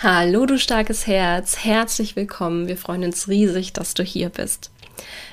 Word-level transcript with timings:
Hallo, 0.00 0.46
du 0.46 0.60
starkes 0.60 1.08
Herz, 1.08 1.64
herzlich 1.64 2.14
willkommen. 2.14 2.68
Wir 2.68 2.76
freuen 2.76 3.02
uns 3.02 3.26
riesig, 3.26 3.72
dass 3.72 3.94
du 3.94 4.04
hier 4.04 4.28
bist. 4.28 4.70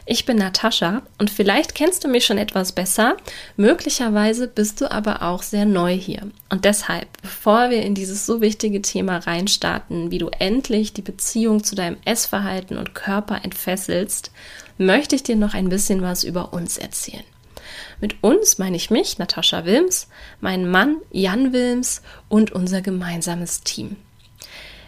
Ich 0.08 0.26
bin 0.26 0.38
Natascha 0.38 1.04
und 1.20 1.30
vielleicht 1.30 1.76
kennst 1.76 2.04
du 2.04 2.08
mich 2.08 2.26
schon 2.26 2.40
etwas 2.40 2.72
besser, 2.72 3.16
möglicherweise 3.58 4.48
bist 4.48 4.82
du 4.82 4.90
aber 4.90 5.22
auch 5.22 5.44
sehr 5.44 5.66
neu 5.66 5.96
hier. 5.96 6.32
Und 6.50 6.66
deshalb, 6.66 7.08
bevor 7.22 7.70
wir 7.70 7.84
in 7.84 7.94
dieses 7.94 8.26
so 8.26 8.42
wichtige 8.42 8.82
Thema 8.82 9.20
reinstarten, 9.20 10.10
wie 10.10 10.18
du 10.18 10.30
endlich 10.40 10.94
die 10.94 11.04
Beziehung 11.04 11.64
zu 11.64 11.76
deinem 11.76 11.98
Essverhalten 12.04 12.80
und 12.80 12.96
Körper 12.96 13.42
entfesselst, 13.44 14.32
möchte 14.80 15.16
ich 15.16 15.22
dir 15.22 15.36
noch 15.36 15.54
ein 15.54 15.70
bisschen 15.70 16.02
was 16.02 16.24
über 16.24 16.54
uns 16.54 16.80
erzählen. 16.80 17.24
Mit 18.02 18.24
uns 18.24 18.58
meine 18.58 18.78
ich 18.78 18.90
mich, 18.90 19.20
Natascha 19.20 19.64
Wilms, 19.66 20.08
meinen 20.42 20.72
Mann 20.72 20.98
Jan 21.12 21.54
Wilms 21.54 22.02
und 22.30 22.52
unser 22.52 22.82
gemeinsames 22.82 23.62
Team. 23.62 23.98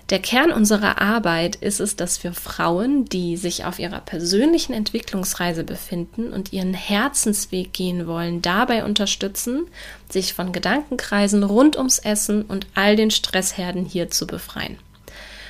Der 0.10 0.20
Kern 0.20 0.54
unserer 0.54 1.02
Arbeit 1.02 1.58
ist 1.58 1.82
es, 1.82 1.98
dass 1.98 2.24
wir 2.24 2.32
Frauen, 2.32 3.04
die 3.06 3.36
sich 3.36 3.66
auf 3.66 3.78
ihrer 3.78 4.00
persönlichen 4.00 4.72
Entwicklungsreise 4.72 5.66
befinden 5.66 6.32
und 6.32 6.54
ihren 6.54 6.74
Herzensweg 6.74 7.74
gehen 7.74 8.08
wollen, 8.08 8.42
dabei 8.42 8.86
unterstützen, 8.86 9.68
sich 10.10 10.34
von 10.34 10.54
Gedankenkreisen 10.54 11.44
rund 11.44 11.76
ums 11.76 12.00
Essen 12.00 12.44
und 12.44 12.68
all 12.74 12.96
den 12.96 13.12
Stressherden 13.12 13.84
hier 13.84 14.10
zu 14.10 14.26
befreien 14.28 14.78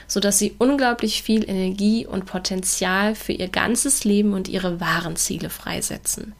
sodass 0.10 0.40
sie 0.40 0.56
unglaublich 0.58 1.22
viel 1.22 1.48
Energie 1.50 2.06
und 2.06 2.26
Potenzial 2.26 3.14
für 3.14 3.34
ihr 3.34 3.50
ganzes 3.50 4.06
Leben 4.06 4.34
und 4.34 4.48
ihre 4.48 4.80
wahren 4.80 5.18
Ziele 5.18 5.50
freisetzen, 5.50 6.34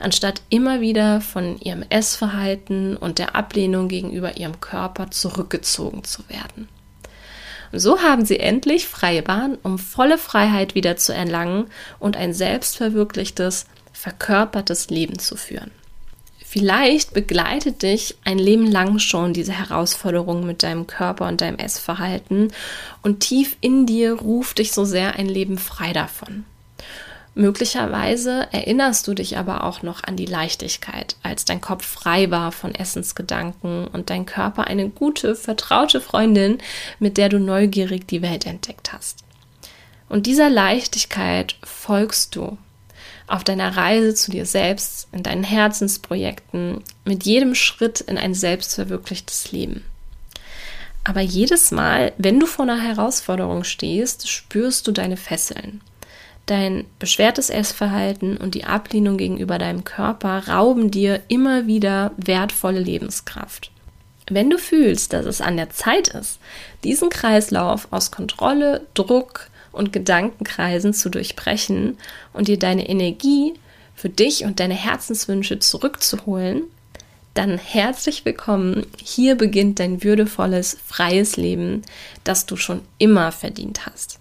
anstatt 0.00 0.42
immer 0.48 0.80
wieder 0.80 1.20
von 1.20 1.60
ihrem 1.60 1.84
Essverhalten 1.88 2.96
und 2.96 3.18
der 3.18 3.36
Ablehnung 3.36 3.88
gegenüber 3.88 4.36
ihrem 4.36 4.60
Körper 4.60 5.12
zurückgezogen 5.12 6.02
zu 6.02 6.28
werden. 6.28 6.68
So 7.72 8.02
haben 8.02 8.24
sie 8.24 8.38
endlich 8.38 8.86
freie 8.86 9.22
Bahn, 9.22 9.56
um 9.62 9.78
volle 9.78 10.18
Freiheit 10.18 10.74
wieder 10.74 10.96
zu 10.96 11.14
erlangen 11.14 11.66
und 11.98 12.16
ein 12.16 12.34
selbstverwirklichtes, 12.34 13.66
verkörpertes 13.92 14.90
Leben 14.90 15.18
zu 15.18 15.36
führen. 15.36 15.70
Vielleicht 16.44 17.14
begleitet 17.14 17.82
dich 17.82 18.16
ein 18.24 18.38
Leben 18.38 18.66
lang 18.66 18.98
schon 18.98 19.32
diese 19.32 19.52
Herausforderung 19.52 20.44
mit 20.44 20.62
deinem 20.62 20.86
Körper 20.86 21.26
und 21.26 21.40
deinem 21.40 21.56
Essverhalten 21.56 22.52
und 23.02 23.20
tief 23.20 23.56
in 23.62 23.86
dir 23.86 24.12
ruft 24.12 24.58
dich 24.58 24.72
so 24.72 24.84
sehr 24.84 25.14
ein 25.14 25.28
Leben 25.28 25.56
frei 25.56 25.94
davon. 25.94 26.44
Möglicherweise 27.34 28.46
erinnerst 28.52 29.08
du 29.08 29.14
dich 29.14 29.38
aber 29.38 29.64
auch 29.64 29.82
noch 29.82 30.04
an 30.04 30.16
die 30.16 30.26
Leichtigkeit, 30.26 31.16
als 31.22 31.46
dein 31.46 31.62
Kopf 31.62 31.86
frei 31.86 32.30
war 32.30 32.52
von 32.52 32.74
Essensgedanken 32.74 33.86
und 33.86 34.10
dein 34.10 34.26
Körper 34.26 34.66
eine 34.66 34.90
gute, 34.90 35.34
vertraute 35.34 36.02
Freundin, 36.02 36.58
mit 36.98 37.16
der 37.16 37.30
du 37.30 37.38
neugierig 37.38 38.06
die 38.06 38.20
Welt 38.20 38.44
entdeckt 38.44 38.92
hast. 38.92 39.20
Und 40.10 40.26
dieser 40.26 40.50
Leichtigkeit 40.50 41.56
folgst 41.64 42.36
du 42.36 42.58
auf 43.26 43.44
deiner 43.44 43.78
Reise 43.78 44.14
zu 44.14 44.30
dir 44.30 44.44
selbst, 44.44 45.08
in 45.12 45.22
deinen 45.22 45.44
Herzensprojekten, 45.44 46.82
mit 47.06 47.24
jedem 47.24 47.54
Schritt 47.54 48.02
in 48.02 48.18
ein 48.18 48.34
selbstverwirklichtes 48.34 49.52
Leben. 49.52 49.84
Aber 51.04 51.22
jedes 51.22 51.70
Mal, 51.70 52.12
wenn 52.18 52.38
du 52.38 52.46
vor 52.46 52.64
einer 52.64 52.80
Herausforderung 52.80 53.64
stehst, 53.64 54.28
spürst 54.28 54.86
du 54.86 54.92
deine 54.92 55.16
Fesseln. 55.16 55.80
Dein 56.46 56.84
beschwertes 56.98 57.50
Essverhalten 57.50 58.36
und 58.36 58.54
die 58.54 58.64
Ablehnung 58.64 59.16
gegenüber 59.16 59.58
deinem 59.58 59.84
Körper 59.84 60.48
rauben 60.48 60.90
dir 60.90 61.22
immer 61.28 61.66
wieder 61.66 62.12
wertvolle 62.16 62.80
Lebenskraft. 62.80 63.70
Wenn 64.28 64.50
du 64.50 64.58
fühlst, 64.58 65.12
dass 65.12 65.26
es 65.26 65.40
an 65.40 65.56
der 65.56 65.70
Zeit 65.70 66.08
ist, 66.08 66.38
diesen 66.84 67.10
Kreislauf 67.10 67.88
aus 67.90 68.10
Kontrolle, 68.10 68.86
Druck 68.94 69.48
und 69.72 69.92
Gedankenkreisen 69.92 70.94
zu 70.94 71.10
durchbrechen 71.10 71.98
und 72.32 72.48
dir 72.48 72.58
deine 72.58 72.88
Energie 72.88 73.54
für 73.94 74.08
dich 74.08 74.44
und 74.44 74.58
deine 74.58 74.74
Herzenswünsche 74.74 75.58
zurückzuholen, 75.58 76.64
dann 77.34 77.56
herzlich 77.56 78.24
willkommen. 78.24 78.86
Hier 79.02 79.36
beginnt 79.36 79.80
dein 79.80 80.02
würdevolles, 80.02 80.76
freies 80.86 81.36
Leben, 81.36 81.82
das 82.24 82.46
du 82.46 82.56
schon 82.56 82.82
immer 82.98 83.32
verdient 83.32 83.86
hast. 83.86 84.18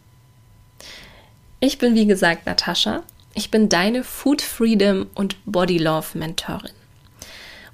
Ich 1.63 1.77
bin 1.77 1.93
wie 1.93 2.07
gesagt 2.07 2.47
Natascha. 2.47 3.03
Ich 3.35 3.51
bin 3.51 3.69
deine 3.69 4.03
Food 4.03 4.41
Freedom 4.41 5.05
und 5.13 5.35
Body 5.45 5.77
Love 5.77 6.17
Mentorin. 6.17 6.71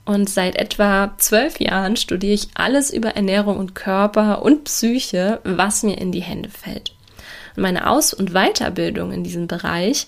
Und 0.03 0.29
seit 0.29 0.57
etwa 0.57 1.13
zwölf 1.17 1.61
Jahren 1.61 1.95
studiere 1.95 2.33
ich 2.33 2.49
alles 2.53 2.91
über 2.91 3.11
Ernährung 3.11 3.57
und 3.57 3.75
Körper 3.75 4.41
und 4.41 4.65
Psyche, 4.65 5.39
was 5.45 5.83
mir 5.83 5.97
in 5.97 6.11
die 6.11 6.21
Hände 6.21 6.49
fällt. 6.49 6.91
Und 7.55 7.63
meine 7.63 7.89
Aus- 7.89 8.13
und 8.13 8.33
Weiterbildung 8.33 9.13
in 9.13 9.23
diesem 9.23 9.47
Bereich, 9.47 10.07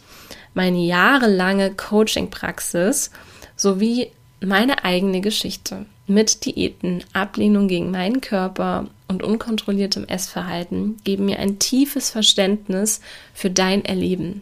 meine 0.54 0.80
jahrelange 0.80 1.72
Coaching-Praxis 1.74 3.12
sowie 3.56 4.12
meine 4.42 4.84
eigene 4.84 5.22
Geschichte 5.22 5.86
mit 6.10 6.46
Diäten, 6.46 7.04
Ablehnung 7.14 7.68
gegen 7.68 7.92
meinen 7.92 8.22
Körper 8.22 8.88
und 9.08 9.24
unkontrolliertem 9.24 10.06
Essverhalten 10.06 10.98
geben 11.04 11.26
mir 11.26 11.40
ein 11.40 11.60
tiefes 11.60 12.10
Verständnis 12.10 13.02
für 13.34 13.50
dein 13.50 13.86
Erleben. 13.86 14.42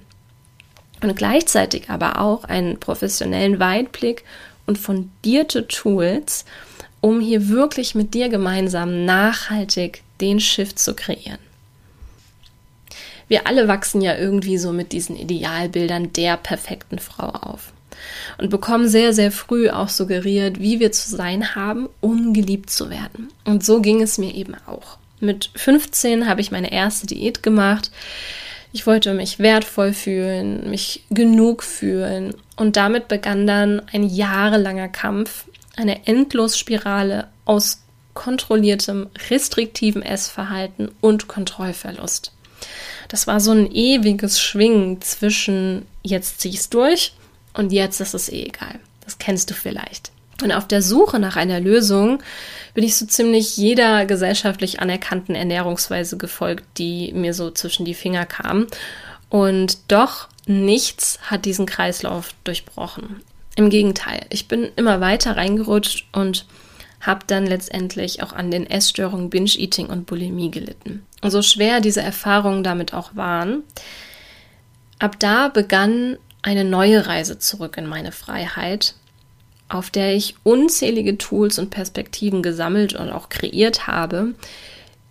Und 1.01 1.16
gleichzeitig 1.16 1.89
aber 1.89 2.19
auch 2.19 2.44
einen 2.44 2.79
professionellen 2.79 3.59
Weitblick 3.59 4.23
und 4.66 4.78
fundierte 4.78 5.67
Tools, 5.67 6.45
um 7.01 7.19
hier 7.19 7.50
wirklich 7.50 7.94
mit 7.95 8.13
dir 8.13 8.29
gemeinsam 8.29 9.05
nachhaltig 9.05 10.01
den 10.19 10.39
Shift 10.39 10.79
zu 10.79 10.95
kreieren. 10.95 11.39
Wir 13.28 13.45
alle 13.45 13.67
wachsen 13.67 14.01
ja 14.01 14.16
irgendwie 14.16 14.57
so 14.57 14.72
mit 14.72 14.91
diesen 14.91 15.16
Idealbildern 15.16 16.13
der 16.13 16.38
perfekten 16.38 16.97
Frau 16.97 17.28
auf 17.28 17.73
und 18.38 18.50
bekommen 18.50 18.88
sehr, 18.88 19.13
sehr 19.13 19.31
früh 19.31 19.69
auch 19.69 19.90
suggeriert, 19.90 20.59
wie 20.59 20.80
wir 20.80 20.91
zu 20.91 21.09
sein 21.09 21.56
haben, 21.56 21.90
um 22.02 22.34
geliebt 22.34 22.69
zu 22.69 22.90
werden. 22.90 23.30
Und 23.46 23.66
so 23.66 23.81
ging 23.81 24.02
es 24.02 24.18
mir 24.18 24.34
eben 24.34 24.56
auch. 24.66 24.97
Mit 25.19 25.50
15 25.56 26.28
habe 26.28 26.41
ich 26.41 26.52
meine 26.52 26.72
erste 26.72 27.08
Diät 27.08 27.41
gemacht. 27.41 27.91
Ich 28.72 28.85
wollte 28.85 29.13
mich 29.13 29.40
wertvoll 29.40 29.94
fühlen, 29.94 30.69
mich 30.69 31.03
genug 31.09 31.63
fühlen. 31.63 32.35
Und 32.56 32.75
damit 32.75 33.08
begann 33.08 33.47
dann 33.47 33.81
ein 33.91 34.03
jahrelanger 34.03 34.90
Kampf, 34.90 35.46
eine 35.75 36.06
Endlosspirale 36.06 37.28
aus 37.46 37.81
kontrolliertem, 38.14 39.08
restriktivem 39.29 40.02
Essverhalten 40.02 40.90
und 41.02 41.28
Kontrollverlust. 41.28 42.34
Das 43.09 43.28
war 43.28 43.40
so 43.40 43.52
ein 43.52 43.72
ewiges 43.72 44.41
Schwingen 44.41 45.02
zwischen 45.02 45.85
jetzt 46.03 46.41
zieh's 46.41 46.69
durch 46.69 47.14
und 47.57 47.72
jetzt 47.72 48.00
ist 48.00 48.13
es 48.13 48.29
eh 48.29 48.45
egal. 48.45 48.79
Das 49.03 49.18
kennst 49.18 49.50
du 49.50 49.53
vielleicht. 49.53 50.12
Und 50.44 50.51
auf 50.51 50.68
der 50.68 50.81
Suche 50.81 51.19
nach 51.19 51.35
einer 51.35 51.59
Lösung 51.59 52.22
bin 52.73 52.84
ich 52.84 52.95
so 52.95 53.06
ziemlich 53.06 53.57
jeder 53.57 54.06
gesellschaftlich 54.06 54.79
anerkannten 54.79 55.34
Ernährungsweise 55.34 56.17
gefolgt, 56.17 56.63
die 56.78 57.12
mir 57.13 57.34
so 57.34 57.50
zwischen 57.50 57.85
die 57.85 57.96
Finger 57.96 58.25
kam. 58.25 58.67
Und 59.29 59.79
doch 59.88 60.28
nichts 60.46 61.19
hat 61.23 61.46
diesen 61.46 61.66
Kreislauf 61.66 62.29
durchbrochen. 62.44 63.22
Im 63.56 63.72
Gegenteil, 63.72 64.25
ich 64.29 64.47
bin 64.47 64.69
immer 64.75 65.01
weiter 65.01 65.35
reingerutscht 65.35 66.06
und 66.12 66.46
habe 67.01 67.22
dann 67.25 67.47
letztendlich 67.47 68.22
auch 68.22 68.34
an 68.34 68.51
den 68.51 68.69
Essstörungen 68.69 69.31
Binge-Eating 69.31 69.88
und 69.88 70.06
Bulimie 70.06 70.51
gelitten. 70.51 71.03
Und 71.22 71.31
so 71.31 71.41
schwer 71.41 71.81
diese 71.81 72.01
Erfahrungen 72.01 72.63
damit 72.63 72.94
auch 72.94 73.16
waren, 73.16 73.63
ab 75.00 75.19
da 75.19 75.47
begann 75.47 76.17
eine 76.41 76.63
neue 76.63 77.07
Reise 77.07 77.39
zurück 77.39 77.77
in 77.77 77.87
meine 77.87 78.11
Freiheit, 78.11 78.95
auf 79.69 79.89
der 79.89 80.15
ich 80.15 80.35
unzählige 80.43 81.17
Tools 81.17 81.59
und 81.59 81.69
Perspektiven 81.69 82.41
gesammelt 82.41 82.93
und 82.93 83.09
auch 83.09 83.29
kreiert 83.29 83.87
habe, 83.87 84.33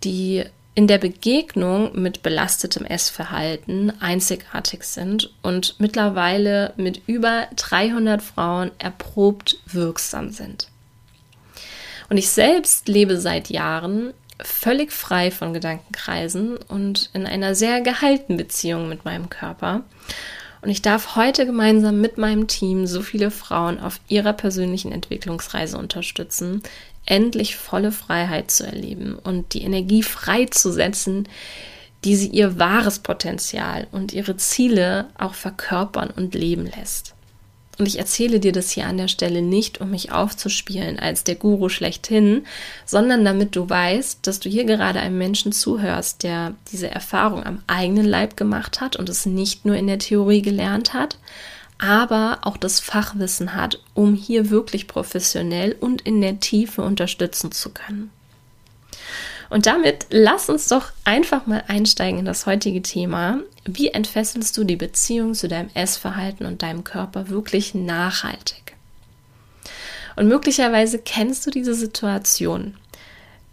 die 0.03 0.43
in 0.73 0.87
der 0.87 0.99
Begegnung 0.99 1.99
mit 1.99 2.21
belastetem 2.21 2.85
Essverhalten 2.85 3.99
einzigartig 3.99 4.83
sind 4.83 5.33
und 5.41 5.79
mittlerweile 5.79 6.73
mit 6.77 7.01
über 7.07 7.47
300 7.55 8.21
Frauen 8.21 8.71
erprobt 8.77 9.57
wirksam 9.65 10.29
sind. 10.29 10.67
Und 12.09 12.17
ich 12.17 12.29
selbst 12.29 12.87
lebe 12.87 13.19
seit 13.19 13.49
Jahren 13.49 14.13
völlig 14.39 14.91
frei 14.91 15.31
von 15.31 15.53
Gedankenkreisen 15.53 16.57
und 16.57 17.09
in 17.13 17.25
einer 17.25 17.55
sehr 17.55 17.81
gehaltenen 17.81 18.37
Beziehung 18.37 18.87
mit 18.87 19.03
meinem 19.03 19.29
Körper 19.29 19.83
und 20.67 20.71
ich 20.71 20.81
darf 20.81 21.15
heute 21.15 21.45
gemeinsam 21.45 22.01
mit 22.01 22.17
meinem 22.17 22.47
Team 22.47 22.87
so 22.87 23.01
viele 23.01 23.31
Frauen 23.31 23.79
auf 23.79 24.01
ihrer 24.09 24.33
persönlichen 24.33 24.91
Entwicklungsreise 24.91 25.77
unterstützen, 25.77 26.61
endlich 27.05 27.55
volle 27.55 27.93
Freiheit 27.93 28.51
zu 28.51 28.65
erleben 28.65 29.17
und 29.17 29.53
die 29.53 29.61
Energie 29.61 30.03
freizusetzen, 30.03 31.29
die 32.03 32.17
sie 32.17 32.27
ihr 32.27 32.59
wahres 32.59 32.99
Potenzial 32.99 33.87
und 33.93 34.11
ihre 34.11 34.35
Ziele 34.35 35.07
auch 35.17 35.35
verkörpern 35.35 36.09
und 36.13 36.35
leben 36.35 36.65
lässt. 36.65 37.15
Und 37.77 37.87
ich 37.87 37.99
erzähle 37.99 38.39
dir 38.39 38.51
das 38.51 38.71
hier 38.71 38.87
an 38.87 38.97
der 38.97 39.07
Stelle 39.07 39.41
nicht, 39.41 39.81
um 39.81 39.91
mich 39.91 40.11
aufzuspielen 40.11 40.97
als 40.97 41.23
der 41.23 41.35
Guru 41.35 41.69
schlechthin, 41.69 42.45
sondern 42.85 43.23
damit 43.23 43.55
du 43.55 43.69
weißt, 43.69 44.25
dass 44.25 44.39
du 44.39 44.49
hier 44.49 44.65
gerade 44.65 44.99
einem 44.99 45.17
Menschen 45.17 45.51
zuhörst, 45.51 46.23
der 46.23 46.55
diese 46.71 46.89
Erfahrung 46.89 47.43
am 47.43 47.61
eigenen 47.67 48.05
Leib 48.05 48.35
gemacht 48.35 48.81
hat 48.81 48.95
und 48.95 49.09
es 49.09 49.27
nicht 49.27 49.65
nur 49.65 49.75
in 49.75 49.87
der 49.87 49.99
Theorie 49.99 50.41
gelernt 50.41 50.93
hat, 50.93 51.19
aber 51.77 52.39
auch 52.41 52.57
das 52.57 52.79
Fachwissen 52.79 53.53
hat, 53.53 53.79
um 53.93 54.15
hier 54.15 54.49
wirklich 54.49 54.87
professionell 54.87 55.75
und 55.79 56.01
in 56.01 56.21
der 56.21 56.39
Tiefe 56.39 56.81
unterstützen 56.81 57.51
zu 57.51 57.69
können. 57.69 58.09
Und 59.49 59.65
damit 59.65 60.07
lass 60.09 60.49
uns 60.49 60.67
doch 60.67 60.91
einfach 61.05 61.45
mal 61.45 61.63
einsteigen 61.67 62.19
in 62.19 62.25
das 62.25 62.45
heutige 62.45 62.81
Thema. 62.81 63.39
Wie 63.65 63.89
entfesselst 63.89 64.57
du 64.57 64.63
die 64.63 64.75
Beziehung 64.75 65.33
zu 65.33 65.47
deinem 65.47 65.69
Essverhalten 65.73 66.45
und 66.45 66.61
deinem 66.61 66.83
Körper 66.83 67.29
wirklich 67.29 67.73
nachhaltig? 67.73 68.75
Und 70.15 70.27
möglicherweise 70.27 70.99
kennst 70.99 71.45
du 71.45 71.51
diese 71.51 71.75
Situation. 71.75 72.75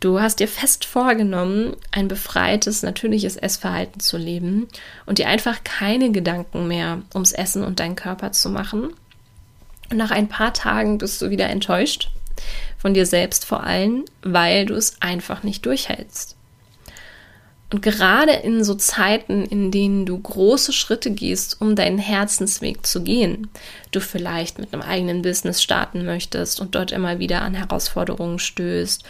Du 0.01 0.21
hast 0.21 0.41
dir 0.41 0.49
fest 0.49 0.85
vorgenommen, 0.85 1.77
ein 1.91 2.09
befreites, 2.09 2.83
natürliches 2.83 3.37
Essverhalten 3.37 4.01
zu 4.01 4.19
leben 4.19 4.69
und 5.07 5.19
dir 5.19 5.29
einfach 5.29 5.63
keine 5.65 6.11
Gedanken 6.11 6.67
mehr 6.67 7.03
ums 7.15 7.33
Essen 7.33 7.63
und 7.65 7.81
deinen 7.81 7.97
Körper 7.97 8.33
zu 8.33 8.51
machen. 8.51 8.93
Und 9.91 9.97
nach 9.97 10.11
ein 10.11 10.29
paar 10.29 10.53
Tagen 10.53 10.99
bist 10.99 11.23
du 11.23 11.31
wieder 11.31 11.49
enttäuscht 11.49 12.11
von 12.85 12.93
dir 12.93 13.07
selbst 13.07 13.47
vor 13.47 13.65
allem, 13.65 14.05
weil 14.21 14.67
du 14.67 14.75
es 14.75 15.01
einfach 15.01 15.43
nicht 15.43 15.65
durchhältst. 15.65 16.37
Und 17.73 17.81
gerade 17.81 18.33
in 18.33 18.63
so 18.63 18.75
Zeiten, 18.75 19.47
in 19.47 19.71
denen 19.71 20.05
du 20.05 20.19
große 20.19 20.75
Schritte 20.75 21.11
gehst, 21.11 21.63
um 21.63 21.77
deinen 21.77 21.97
Herzensweg 21.97 22.85
zu 22.85 23.03
gehen, 23.03 23.49
du 23.91 24.01
vielleicht 24.01 24.59
mit 24.59 24.75
einem 24.75 24.83
eigenen 24.83 25.23
Business 25.23 25.63
starten 25.63 26.05
möchtest 26.05 26.61
und 26.61 26.75
dort 26.75 26.93
immer 26.93 27.19
wieder 27.19 27.41
an 27.41 27.55
Herausforderungen 27.55 28.39
stößt 28.39 29.03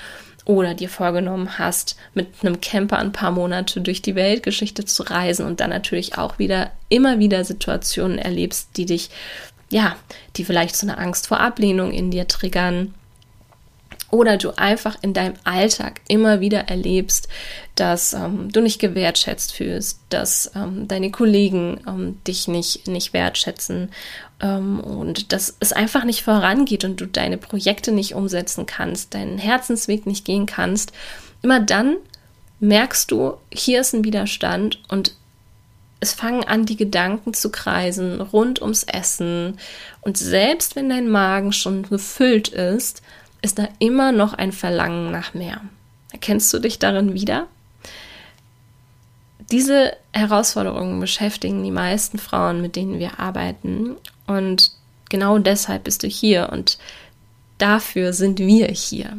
oder 0.44 0.74
dir 0.74 0.88
vorgenommen 0.88 1.58
hast, 1.58 1.96
mit 2.14 2.28
einem 2.42 2.60
Camper 2.60 2.98
ein 2.98 3.10
paar 3.10 3.32
Monate 3.32 3.80
durch 3.80 4.02
die 4.02 4.14
Weltgeschichte 4.14 4.84
zu 4.84 5.02
reisen 5.02 5.46
und 5.46 5.58
dann 5.58 5.70
natürlich 5.70 6.16
auch 6.16 6.38
wieder 6.38 6.70
immer 6.90 7.18
wieder 7.18 7.44
Situationen 7.44 8.18
erlebst, 8.18 8.68
die 8.76 8.86
dich, 8.86 9.10
ja, 9.68 9.96
die 10.36 10.44
vielleicht 10.44 10.76
so 10.76 10.86
eine 10.86 10.96
Angst 10.96 11.26
vor 11.26 11.40
Ablehnung 11.40 11.90
in 11.90 12.12
dir 12.12 12.28
triggern 12.28 12.94
oder 14.14 14.36
du 14.36 14.56
einfach 14.56 14.96
in 15.02 15.12
deinem 15.12 15.34
Alltag 15.42 16.00
immer 16.06 16.38
wieder 16.38 16.68
erlebst, 16.68 17.26
dass 17.74 18.12
ähm, 18.12 18.48
du 18.52 18.60
nicht 18.60 18.78
gewertschätzt 18.78 19.52
fühlst, 19.52 19.98
dass 20.08 20.52
ähm, 20.54 20.86
deine 20.86 21.10
Kollegen 21.10 21.80
ähm, 21.88 22.18
dich 22.24 22.46
nicht, 22.46 22.86
nicht 22.86 23.12
wertschätzen 23.12 23.90
ähm, 24.40 24.78
und 24.78 25.32
dass 25.32 25.56
es 25.58 25.72
einfach 25.72 26.04
nicht 26.04 26.22
vorangeht 26.22 26.84
und 26.84 27.00
du 27.00 27.06
deine 27.06 27.38
Projekte 27.38 27.90
nicht 27.90 28.14
umsetzen 28.14 28.66
kannst, 28.66 29.14
deinen 29.14 29.38
Herzensweg 29.38 30.06
nicht 30.06 30.24
gehen 30.24 30.46
kannst, 30.46 30.92
immer 31.42 31.58
dann 31.58 31.96
merkst 32.60 33.10
du, 33.10 33.34
hier 33.52 33.80
ist 33.80 33.94
ein 33.94 34.04
Widerstand 34.04 34.80
und 34.88 35.16
es 35.98 36.12
fangen 36.12 36.44
an, 36.44 36.66
die 36.66 36.76
Gedanken 36.76 37.34
zu 37.34 37.50
kreisen 37.50 38.20
rund 38.20 38.62
ums 38.62 38.84
Essen. 38.84 39.58
Und 40.02 40.18
selbst 40.18 40.76
wenn 40.76 40.88
dein 40.88 41.08
Magen 41.08 41.52
schon 41.52 41.82
gefüllt 41.82 42.48
ist, 42.48 43.02
ist 43.44 43.58
da 43.58 43.68
immer 43.78 44.10
noch 44.10 44.32
ein 44.32 44.52
Verlangen 44.52 45.12
nach 45.12 45.34
mehr. 45.34 45.60
Erkennst 46.12 46.52
du 46.52 46.58
dich 46.58 46.78
darin 46.78 47.12
wieder? 47.14 47.46
Diese 49.50 49.94
Herausforderungen 50.12 50.98
beschäftigen 50.98 51.62
die 51.62 51.70
meisten 51.70 52.18
Frauen, 52.18 52.62
mit 52.62 52.74
denen 52.76 52.98
wir 52.98 53.20
arbeiten. 53.20 53.96
Und 54.26 54.72
genau 55.10 55.38
deshalb 55.38 55.84
bist 55.84 56.02
du 56.02 56.06
hier 56.06 56.48
und 56.50 56.78
dafür 57.58 58.14
sind 58.14 58.38
wir 58.38 58.68
hier. 58.68 59.18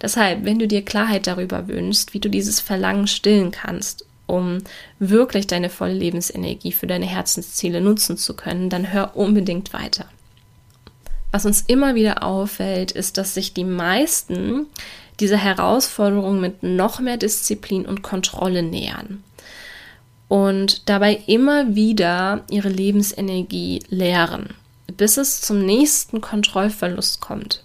Deshalb, 0.00 0.44
wenn 0.44 0.58
du 0.58 0.66
dir 0.66 0.82
Klarheit 0.82 1.26
darüber 1.26 1.68
wünschst, 1.68 2.14
wie 2.14 2.20
du 2.20 2.30
dieses 2.30 2.60
Verlangen 2.60 3.06
stillen 3.06 3.50
kannst, 3.50 4.06
um 4.26 4.58
wirklich 4.98 5.46
deine 5.46 5.68
volle 5.68 5.94
Lebensenergie 5.94 6.72
für 6.72 6.86
deine 6.86 7.06
Herzensziele 7.06 7.82
nutzen 7.82 8.16
zu 8.16 8.34
können, 8.34 8.70
dann 8.70 8.92
hör 8.92 9.16
unbedingt 9.16 9.74
weiter. 9.74 10.06
Was 11.34 11.46
uns 11.46 11.62
immer 11.62 11.96
wieder 11.96 12.22
auffällt, 12.22 12.92
ist, 12.92 13.18
dass 13.18 13.34
sich 13.34 13.52
die 13.52 13.64
meisten 13.64 14.66
dieser 15.18 15.36
Herausforderung 15.36 16.40
mit 16.40 16.62
noch 16.62 17.00
mehr 17.00 17.16
Disziplin 17.16 17.86
und 17.86 18.02
Kontrolle 18.02 18.62
nähern 18.62 19.24
und 20.28 20.88
dabei 20.88 21.24
immer 21.26 21.74
wieder 21.74 22.44
ihre 22.48 22.68
Lebensenergie 22.68 23.82
leeren, 23.88 24.50
bis 24.96 25.16
es 25.16 25.40
zum 25.40 25.66
nächsten 25.66 26.20
Kontrollverlust 26.20 27.20
kommt. 27.20 27.64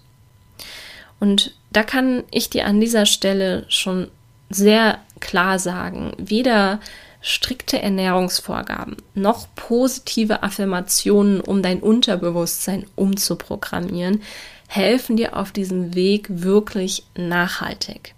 Und 1.19 1.53
da 1.71 1.83
kann 1.83 2.23
ich 2.31 2.49
dir 2.49 2.65
an 2.65 2.81
dieser 2.81 3.05
Stelle 3.05 3.65
schon 3.67 4.09
sehr 4.49 4.97
klar 5.19 5.59
sagen, 5.59 6.13
weder 6.17 6.79
strikte 7.21 7.81
Ernährungsvorgaben, 7.81 8.97
noch 9.13 9.47
positive 9.55 10.43
Affirmationen, 10.43 11.41
um 11.41 11.61
dein 11.61 11.79
Unterbewusstsein 11.79 12.85
umzuprogrammieren, 12.95 14.21
helfen 14.67 15.17
dir 15.17 15.35
auf 15.35 15.51
diesem 15.51 15.95
Weg 15.95 16.27
wirklich 16.29 17.03
nachhaltig. 17.15 18.15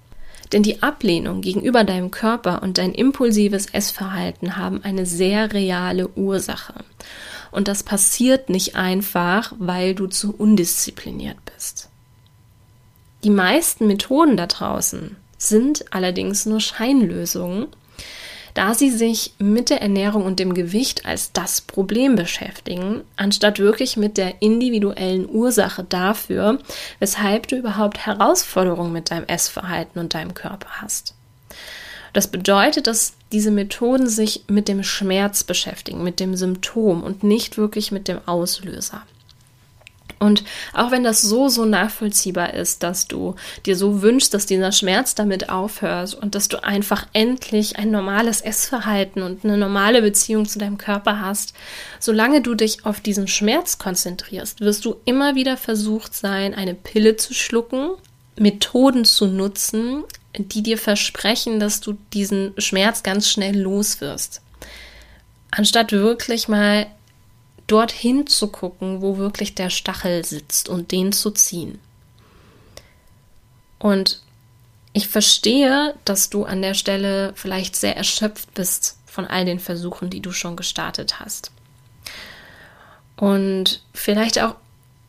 Denn 0.51 0.63
die 0.63 0.83
Ablehnung 0.83 1.42
gegenüber 1.42 1.83
deinem 1.83 2.12
Körper 2.12 2.62
und 2.62 2.77
dein 2.77 2.94
impulsives 2.94 3.68
Essverhalten 3.68 4.57
haben 4.57 4.83
eine 4.83 5.06
sehr 5.06 5.53
reale 5.53 6.09
Ursache. 6.09 6.74
Und 7.51 7.68
das 7.68 7.83
passiert 7.83 8.50
nicht 8.50 8.75
einfach, 8.75 9.53
weil 9.59 9.95
du 9.95 10.07
zu 10.07 10.36
undiszipliniert 10.36 11.38
bist. 11.45 11.89
Die 13.24 13.30
meisten 13.30 13.88
Methoden 13.88 14.36
da 14.36 14.48
draußen 14.48 15.15
sind 15.38 15.86
allerdings 15.94 16.45
nur 16.45 16.59
Scheinlösungen 16.59 17.68
da 18.53 18.74
sie 18.74 18.89
sich 18.89 19.33
mit 19.38 19.69
der 19.69 19.81
Ernährung 19.81 20.25
und 20.25 20.39
dem 20.39 20.53
Gewicht 20.53 21.06
als 21.06 21.31
das 21.31 21.62
Problem 21.62 22.15
beschäftigen, 22.15 23.01
anstatt 23.15 23.59
wirklich 23.59 23.98
mit 23.98 24.18
der 24.18 24.42
individuellen 24.42 25.30
Ursache 25.30 25.83
dafür, 25.83 26.59
weshalb 27.00 27.48
du 27.48 27.57
überhaupt 27.57 28.06
Herausforderungen 28.06 28.94
mit 28.94 29.12
deinem 29.12 29.25
Essverhalten 29.25 30.00
und 30.00 30.13
deinem 30.13 30.33
Körper 30.33 30.81
hast. 30.81 31.15
Das 32.13 32.27
bedeutet, 32.27 32.88
dass 32.88 33.13
diese 33.31 33.51
Methoden 33.51 34.09
sich 34.09 34.44
mit 34.48 34.68
dem 34.68 34.83
Schmerz 34.83 35.44
beschäftigen, 35.44 36.03
mit 36.03 36.19
dem 36.19 36.36
Symptom 36.36 37.03
und 37.03 37.24
nicht 37.24 37.57
wirklich 37.57 37.92
mit 37.92 38.07
dem 38.07 38.19
Auslöser. 38.25 39.03
Und 40.22 40.44
auch 40.74 40.92
wenn 40.92 41.04
das 41.04 41.24
so, 41.24 41.50
so 41.50 41.66
nachvollziehbar 41.66 42.54
ist, 42.54 42.84
dass 42.84 43.08
du 43.08 43.34
dir 43.66 43.76
so 43.76 44.04
wünschst, 44.04 44.36
dass 44.36 44.46
dieser 44.46 44.72
Schmerz 44.72 45.16
damit 45.16 45.50
aufhört 45.50 46.14
und 46.14 46.36
dass 46.36 46.48
du 46.48 46.64
einfach 46.64 47.08
endlich 47.12 47.78
ein 47.78 47.90
normales 47.90 48.42
Essverhalten 48.42 49.24
und 49.24 49.44
eine 49.44 49.58
normale 49.58 50.04
Beziehung 50.04 50.46
zu 50.46 50.60
deinem 50.60 50.78
Körper 50.78 51.22
hast, 51.22 51.56
solange 52.00 52.42
du 52.42 52.54
dich 52.54 52.86
auf 52.86 53.00
diesen 53.00 53.28
Schmerz 53.28 53.80
konzentrierst, 53.80 54.62
wirst 54.62 54.86
du 54.86 54.98
immer 55.06 55.34
wieder 55.34 55.58
versucht 55.58 56.13
sein, 56.13 56.54
eine 56.54 56.75
Pille 56.75 57.16
zu 57.16 57.34
schlucken, 57.34 57.90
Methoden 58.38 59.06
zu 59.06 59.25
nutzen, 59.25 60.04
die 60.38 60.62
dir 60.62 60.78
versprechen, 60.78 61.60
dass 61.60 61.82
du 61.82 61.98
diesen 62.13 62.54
Schmerz 62.60 63.01
ganz 63.01 63.28
schnell 63.28 63.60
los 63.60 64.01
wirst. 64.01 64.44
Anstatt 65.50 65.92
wirklich 65.94 66.48
mal 66.48 66.86
dorthin 67.72 68.28
zu 68.28 68.48
gucken, 68.48 69.01
wo 69.01 69.18
wirklich 69.18 69.56
der 69.56 69.70
Stachel 69.70 70.25
sitzt 70.25 70.68
und 70.68 70.92
den 70.92 71.12
zu 71.12 71.32
ziehen. 71.32 71.80
Und 73.80 74.22
ich 74.94 75.08
verstehe, 75.08 75.96
dass 76.04 76.30
du 76.30 76.44
an 76.44 76.62
der 76.62 76.74
Stelle 76.74 77.32
vielleicht 77.36 77.75
sehr 77.75 77.96
erschöpft 77.96 78.54
bist 78.54 78.98
von 79.06 79.25
all 79.25 79.46
den 79.46 79.60
Versuchen, 79.60 80.10
die 80.10 80.20
du 80.20 80.32
schon 80.32 80.56
gestartet 80.56 81.20
hast. 81.20 81.51
Und 83.16 83.82
vielleicht 83.94 84.42
auch 84.42 84.56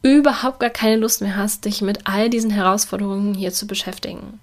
überhaupt 0.02 0.60
gar 0.60 0.70
keine 0.70 0.96
Lust 0.96 1.20
mehr 1.20 1.36
hast, 1.36 1.64
dich 1.64 1.82
mit 1.82 2.06
all 2.06 2.30
diesen 2.30 2.50
Herausforderungen 2.50 3.34
hier 3.34 3.52
zu 3.52 3.66
beschäftigen. 3.66 4.40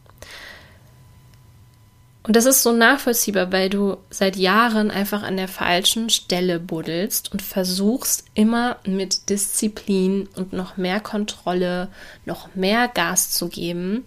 Und 2.24 2.36
das 2.36 2.46
ist 2.46 2.64
so 2.64 2.74
nachvollziehbar, 2.74 3.52
weil 3.52 3.70
du 3.70 3.98
seit 4.10 4.36
Jahren 4.36 4.92
einfach 4.92 5.24
an 5.24 5.38
der 5.38 5.48
falschen 5.48 6.10
Stelle 6.10 6.60
buddelst 6.60 7.32
und 7.32 7.42
versuchst 7.42 8.26
immer 8.34 8.78
mit 8.86 9.30
Disziplin 9.30 10.28
und 10.36 10.52
noch 10.52 10.76
mehr 10.76 11.00
Kontrolle, 11.00 11.88
noch 12.26 12.54
mehr 12.56 12.90
Gas 12.90 13.32
zu 13.32 13.48
geben. 13.48 14.04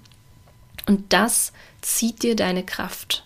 Und 0.86 1.12
das 1.12 1.52
zieht 1.80 2.22
dir 2.22 2.36
deine 2.36 2.64
Kraft. 2.64 3.24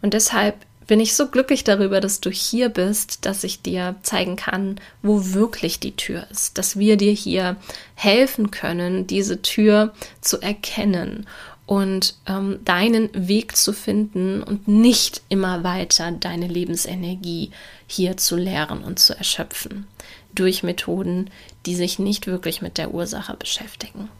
Und 0.00 0.14
deshalb 0.14 0.56
bin 0.86 1.00
ich 1.00 1.14
so 1.14 1.28
glücklich 1.28 1.64
darüber, 1.64 2.00
dass 2.00 2.20
du 2.20 2.30
hier 2.30 2.68
bist, 2.68 3.26
dass 3.26 3.44
ich 3.44 3.60
dir 3.60 3.96
zeigen 4.02 4.36
kann, 4.36 4.80
wo 5.02 5.34
wirklich 5.34 5.80
die 5.80 5.96
Tür 5.96 6.26
ist, 6.30 6.58
dass 6.58 6.78
wir 6.78 6.96
dir 6.96 7.12
hier 7.12 7.56
helfen 7.94 8.50
können, 8.50 9.06
diese 9.06 9.42
Tür 9.42 9.92
zu 10.20 10.40
erkennen 10.40 11.26
und 11.66 12.14
ähm, 12.26 12.60
deinen 12.64 13.10
Weg 13.12 13.56
zu 13.56 13.72
finden 13.72 14.42
und 14.42 14.68
nicht 14.68 15.22
immer 15.28 15.64
weiter 15.64 16.12
deine 16.12 16.46
Lebensenergie 16.46 17.50
hier 17.86 18.16
zu 18.16 18.36
leeren 18.36 18.84
und 18.84 18.98
zu 18.98 19.16
erschöpfen. 19.16 19.86
durch 20.34 20.62
Methoden, 20.62 21.30
die 21.64 21.74
sich 21.74 21.98
nicht 21.98 22.26
wirklich 22.26 22.62
mit 22.62 22.78
der 22.78 22.92
Ursache 22.92 23.34
beschäftigen. 23.34 24.10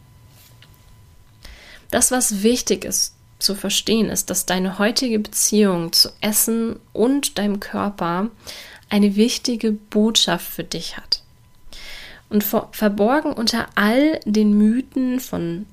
Das, 1.91 2.11
was 2.11 2.43
wichtig 2.43 2.83
ist 2.83 3.15
zu 3.39 3.55
verstehen, 3.55 4.09
ist, 4.09 4.29
dass 4.29 4.45
deine 4.45 4.79
heutige 4.79 5.19
Beziehung 5.19 5.93
zu 5.93 6.09
Essen 6.19 6.79
und 6.91 7.37
deinem 7.37 7.59
Körper 7.59 8.29
eine 8.89 9.15
wichtige 9.15 9.71
Botschaft 9.71 10.47
für 10.47 10.63
dich 10.63 10.97
hat. 10.97 11.21
Und 12.29 12.43
verborgen 12.43 13.31
unter 13.31 13.67
all 13.75 14.19
den 14.25 14.57
Mythen 14.57 15.19
von 15.19 15.65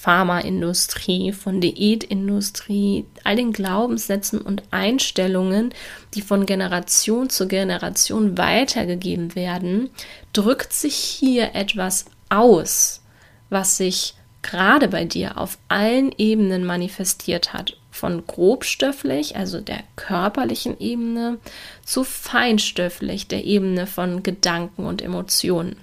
Pharmaindustrie, 0.00 1.32
von 1.32 1.60
Diätindustrie, 1.60 3.04
all 3.24 3.34
den 3.34 3.52
Glaubenssätzen 3.52 4.40
und 4.40 4.62
Einstellungen, 4.70 5.74
die 6.14 6.22
von 6.22 6.46
Generation 6.46 7.30
zu 7.30 7.48
Generation 7.48 8.38
weitergegeben 8.38 9.34
werden, 9.34 9.90
drückt 10.32 10.72
sich 10.72 10.94
hier 10.94 11.56
etwas 11.56 12.04
aus, 12.28 13.02
was 13.50 13.76
sich 13.76 14.14
gerade 14.42 14.86
bei 14.86 15.04
dir 15.04 15.36
auf 15.36 15.58
allen 15.66 16.12
Ebenen 16.16 16.64
manifestiert 16.64 17.52
hat. 17.52 17.76
Von 17.90 18.24
grobstofflich, 18.24 19.34
also 19.34 19.60
der 19.60 19.80
körperlichen 19.96 20.78
Ebene, 20.78 21.38
zu 21.84 22.04
feinstofflich, 22.04 23.26
der 23.26 23.44
Ebene 23.44 23.88
von 23.88 24.22
Gedanken 24.22 24.86
und 24.86 25.02
Emotionen. 25.02 25.74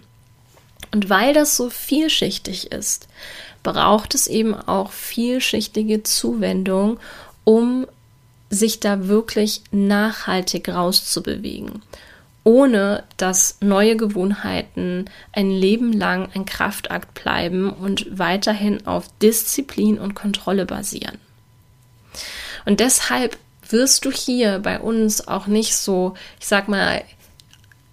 Und 0.91 1.09
weil 1.09 1.33
das 1.33 1.57
so 1.57 1.69
vielschichtig 1.69 2.71
ist, 2.71 3.09
braucht 3.65 4.15
es 4.15 4.27
eben 4.27 4.55
auch 4.55 4.93
vielschichtige 4.93 6.03
Zuwendung, 6.03 6.97
um 7.43 7.85
sich 8.49 8.79
da 8.79 9.09
wirklich 9.09 9.63
nachhaltig 9.71 10.69
rauszubewegen 10.69 11.81
ohne 12.45 13.03
dass 13.17 13.57
neue 13.59 13.97
Gewohnheiten 13.97 15.05
ein 15.33 15.49
Leben 15.49 15.91
lang 15.91 16.29
ein 16.35 16.45
Kraftakt 16.45 17.15
bleiben 17.15 17.71
und 17.71 18.05
weiterhin 18.19 18.85
auf 18.85 19.07
Disziplin 19.19 19.97
und 19.97 20.13
Kontrolle 20.13 20.67
basieren. 20.67 21.17
Und 22.63 22.79
deshalb 22.79 23.37
wirst 23.67 24.05
du 24.05 24.11
hier 24.11 24.59
bei 24.59 24.79
uns 24.79 25.27
auch 25.27 25.47
nicht 25.47 25.75
so, 25.75 26.13
ich 26.39 26.45
sag 26.45 26.67
mal, 26.67 27.03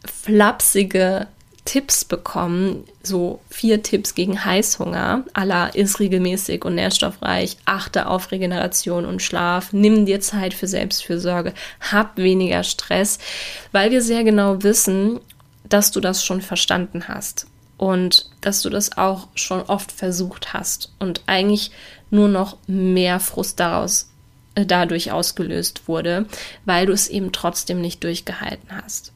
flapsige 0.04 1.28
Tipps 1.64 2.04
bekommen, 2.04 2.84
so 3.02 3.40
vier 3.48 3.82
Tipps 3.82 4.14
gegen 4.14 4.44
Heißhunger. 4.44 5.24
Allah 5.32 5.68
ist 5.68 6.00
regelmäßig 6.00 6.64
und 6.64 6.74
nährstoffreich, 6.74 7.56
achte 7.64 8.06
auf 8.08 8.32
Regeneration 8.32 9.06
und 9.06 9.22
Schlaf, 9.22 9.72
nimm 9.72 10.04
dir 10.04 10.20
Zeit 10.20 10.54
für 10.54 10.66
Selbstfürsorge, 10.66 11.54
hab 11.80 12.16
weniger 12.16 12.64
Stress, 12.64 13.18
weil 13.70 13.90
wir 13.92 14.02
sehr 14.02 14.24
genau 14.24 14.62
wissen, 14.62 15.20
dass 15.68 15.92
du 15.92 16.00
das 16.00 16.24
schon 16.24 16.42
verstanden 16.42 17.06
hast 17.06 17.46
und 17.78 18.30
dass 18.40 18.62
du 18.62 18.68
das 18.68 18.98
auch 18.98 19.28
schon 19.34 19.62
oft 19.62 19.92
versucht 19.92 20.52
hast 20.52 20.92
und 20.98 21.22
eigentlich 21.26 21.70
nur 22.10 22.28
noch 22.28 22.58
mehr 22.66 23.20
Frust 23.20 23.60
daraus 23.60 24.10
äh, 24.54 24.66
dadurch 24.66 25.12
ausgelöst 25.12 25.88
wurde, 25.88 26.26
weil 26.64 26.86
du 26.86 26.92
es 26.92 27.08
eben 27.08 27.32
trotzdem 27.32 27.80
nicht 27.80 28.04
durchgehalten 28.04 28.68
hast. 28.70 29.11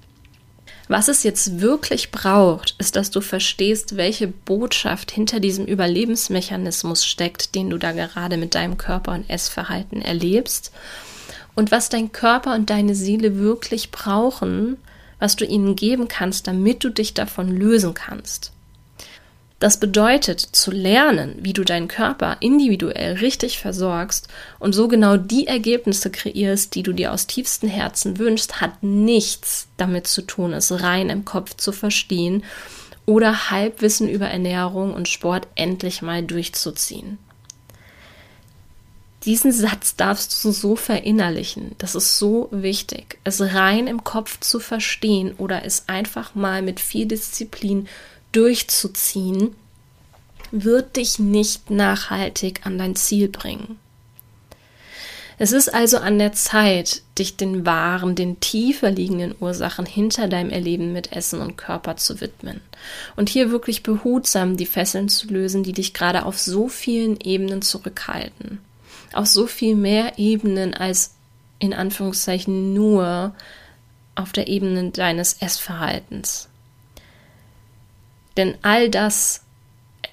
Was 0.88 1.08
es 1.08 1.24
jetzt 1.24 1.60
wirklich 1.60 2.12
braucht, 2.12 2.76
ist, 2.78 2.94
dass 2.94 3.10
du 3.10 3.20
verstehst, 3.20 3.96
welche 3.96 4.28
Botschaft 4.28 5.10
hinter 5.10 5.40
diesem 5.40 5.66
Überlebensmechanismus 5.66 7.04
steckt, 7.04 7.56
den 7.56 7.70
du 7.70 7.78
da 7.78 7.90
gerade 7.92 8.36
mit 8.36 8.54
deinem 8.54 8.78
Körper 8.78 9.12
und 9.12 9.28
Essverhalten 9.28 10.00
erlebst 10.00 10.72
und 11.56 11.72
was 11.72 11.88
dein 11.88 12.12
Körper 12.12 12.54
und 12.54 12.70
deine 12.70 12.94
Seele 12.94 13.38
wirklich 13.38 13.90
brauchen, 13.90 14.76
was 15.18 15.34
du 15.34 15.44
ihnen 15.44 15.74
geben 15.74 16.06
kannst, 16.06 16.46
damit 16.46 16.84
du 16.84 16.90
dich 16.90 17.14
davon 17.14 17.48
lösen 17.48 17.94
kannst. 17.94 18.52
Das 19.58 19.80
bedeutet, 19.80 20.40
zu 20.40 20.70
lernen, 20.70 21.36
wie 21.40 21.54
du 21.54 21.64
deinen 21.64 21.88
Körper 21.88 22.36
individuell 22.40 23.14
richtig 23.14 23.58
versorgst 23.58 24.28
und 24.58 24.74
so 24.74 24.86
genau 24.86 25.16
die 25.16 25.46
Ergebnisse 25.46 26.10
kreierst, 26.10 26.74
die 26.74 26.82
du 26.82 26.92
dir 26.92 27.12
aus 27.12 27.26
tiefstem 27.26 27.70
Herzen 27.70 28.18
wünschst, 28.18 28.60
hat 28.60 28.82
nichts 28.82 29.68
damit 29.78 30.06
zu 30.08 30.22
tun, 30.22 30.52
es 30.52 30.82
rein 30.82 31.08
im 31.08 31.24
Kopf 31.24 31.56
zu 31.56 31.72
verstehen 31.72 32.44
oder 33.06 33.50
Halbwissen 33.50 34.10
über 34.10 34.26
Ernährung 34.26 34.92
und 34.92 35.08
Sport 35.08 35.48
endlich 35.54 36.02
mal 36.02 36.22
durchzuziehen. 36.22 37.18
Diesen 39.24 39.52
Satz 39.52 39.96
darfst 39.96 40.44
du 40.44 40.52
so 40.52 40.76
verinnerlichen. 40.76 41.74
Das 41.78 41.94
ist 41.96 42.18
so 42.18 42.48
wichtig, 42.52 43.18
es 43.24 43.40
rein 43.40 43.88
im 43.88 44.04
Kopf 44.04 44.38
zu 44.38 44.60
verstehen 44.60 45.34
oder 45.38 45.64
es 45.64 45.88
einfach 45.88 46.34
mal 46.34 46.62
mit 46.62 46.78
viel 46.78 47.06
Disziplin 47.06 47.88
durchzuziehen, 48.36 49.54
wird 50.50 50.96
dich 50.96 51.18
nicht 51.18 51.70
nachhaltig 51.70 52.60
an 52.64 52.78
dein 52.78 52.94
Ziel 52.94 53.28
bringen. 53.28 53.78
Es 55.38 55.52
ist 55.52 55.72
also 55.72 55.98
an 55.98 56.18
der 56.18 56.32
Zeit, 56.32 57.02
dich 57.18 57.36
den 57.36 57.66
wahren, 57.66 58.14
den 58.14 58.40
tiefer 58.40 58.90
liegenden 58.90 59.34
Ursachen 59.38 59.84
hinter 59.84 60.28
deinem 60.28 60.48
Erleben 60.48 60.94
mit 60.94 61.12
Essen 61.12 61.40
und 61.40 61.56
Körper 61.58 61.96
zu 61.96 62.22
widmen 62.22 62.62
und 63.16 63.28
hier 63.28 63.50
wirklich 63.50 63.82
behutsam 63.82 64.56
die 64.56 64.64
Fesseln 64.64 65.10
zu 65.10 65.28
lösen, 65.28 65.62
die 65.62 65.74
dich 65.74 65.92
gerade 65.92 66.24
auf 66.24 66.38
so 66.38 66.68
vielen 66.68 67.20
Ebenen 67.20 67.60
zurückhalten. 67.60 68.60
Auf 69.12 69.26
so 69.26 69.46
viel 69.46 69.76
mehr 69.76 70.18
Ebenen 70.18 70.72
als 70.72 71.14
in 71.58 71.74
Anführungszeichen 71.74 72.72
nur 72.72 73.34
auf 74.14 74.32
der 74.32 74.48
Ebene 74.48 74.90
deines 74.90 75.34
Essverhaltens. 75.34 76.48
Denn 78.36 78.54
all 78.62 78.90
das 78.90 79.42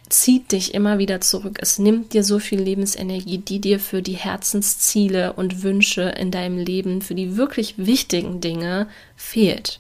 zieht 0.09 0.51
dich 0.51 0.73
immer 0.73 0.99
wieder 0.99 1.21
zurück. 1.21 1.57
Es 1.59 1.79
nimmt 1.79 2.13
dir 2.13 2.23
so 2.23 2.39
viel 2.39 2.61
Lebensenergie, 2.61 3.39
die 3.39 3.59
dir 3.59 3.79
für 3.79 4.01
die 4.01 4.13
Herzensziele 4.13 5.33
und 5.33 5.63
Wünsche 5.63 6.03
in 6.03 6.31
deinem 6.31 6.57
Leben, 6.57 7.01
für 7.01 7.15
die 7.15 7.35
wirklich 7.35 7.75
wichtigen 7.77 8.39
Dinge 8.39 8.87
fehlt. 9.15 9.79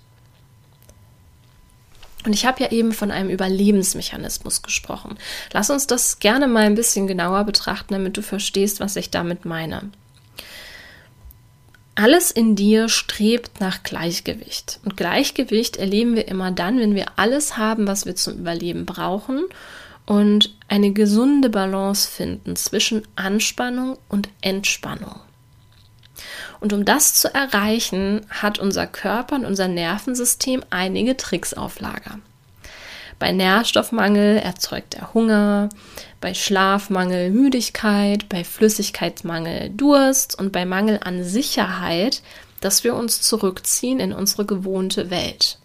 Und 2.25 2.33
ich 2.33 2.45
habe 2.45 2.63
ja 2.63 2.71
eben 2.71 2.93
von 2.93 3.11
einem 3.11 3.29
Überlebensmechanismus 3.29 4.61
gesprochen. 4.61 5.17
Lass 5.51 5.69
uns 5.69 5.87
das 5.87 6.19
gerne 6.19 6.47
mal 6.47 6.63
ein 6.63 6.75
bisschen 6.75 7.05
genauer 7.05 7.43
betrachten, 7.43 7.93
damit 7.93 8.15
du 8.15 8.21
verstehst, 8.21 8.79
was 8.79 8.95
ich 8.95 9.09
damit 9.09 9.45
meine. 9.45 9.91
Alles 11.95 12.31
in 12.31 12.55
dir 12.55 12.89
strebt 12.89 13.59
nach 13.59 13.83
Gleichgewicht. 13.83 14.79
Und 14.83 14.97
Gleichgewicht 14.97 15.77
erleben 15.77 16.15
wir 16.15 16.27
immer 16.27 16.51
dann, 16.51 16.79
wenn 16.79 16.95
wir 16.95 17.05
alles 17.17 17.57
haben, 17.57 17.87
was 17.87 18.05
wir 18.05 18.15
zum 18.15 18.39
Überleben 18.39 18.85
brauchen 18.85 19.43
und 20.05 20.55
eine 20.67 20.91
gesunde 20.91 21.49
Balance 21.49 22.09
finden 22.09 22.55
zwischen 22.55 23.03
Anspannung 23.15 23.97
und 24.09 24.29
Entspannung. 24.41 25.19
Und 26.59 26.73
um 26.73 26.85
das 26.85 27.13
zu 27.13 27.33
erreichen, 27.33 28.25
hat 28.29 28.57
unser 28.57 28.87
Körper 28.87 29.35
und 29.35 29.45
unser 29.45 29.67
Nervensystem 29.67 30.63
einige 30.69 31.15
Tricks 31.17 31.53
auf 31.53 31.79
Lager. 31.79 32.19
Bei 33.23 33.31
Nährstoffmangel 33.31 34.35
erzeugt 34.35 34.95
er 34.95 35.13
Hunger, 35.13 35.69
bei 36.19 36.33
Schlafmangel 36.33 37.31
Müdigkeit, 37.31 38.27
bei 38.27 38.43
Flüssigkeitsmangel 38.43 39.69
Durst 39.69 40.37
und 40.37 40.51
bei 40.51 40.65
Mangel 40.65 40.99
an 41.01 41.23
Sicherheit, 41.23 42.21
dass 42.59 42.83
wir 42.83 42.93
uns 42.95 43.21
zurückziehen 43.21 44.01
in 44.01 44.11
unsere 44.11 44.43
gewohnte 44.43 45.09
Welt. 45.09 45.57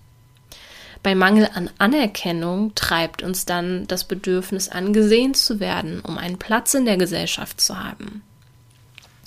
Bei 1.03 1.17
Mangel 1.17 1.50
an 1.53 1.69
Anerkennung 1.79 2.77
treibt 2.77 3.25
uns 3.25 3.45
dann 3.45 3.88
das 3.88 4.05
Bedürfnis 4.05 4.69
angesehen 4.69 5.35
zu 5.35 5.59
werden, 5.59 5.99
um 5.99 6.17
einen 6.17 6.38
Platz 6.38 6.75
in 6.75 6.85
der 6.85 6.97
Gesellschaft 6.97 7.61
zu 7.61 7.83
haben. 7.83 8.23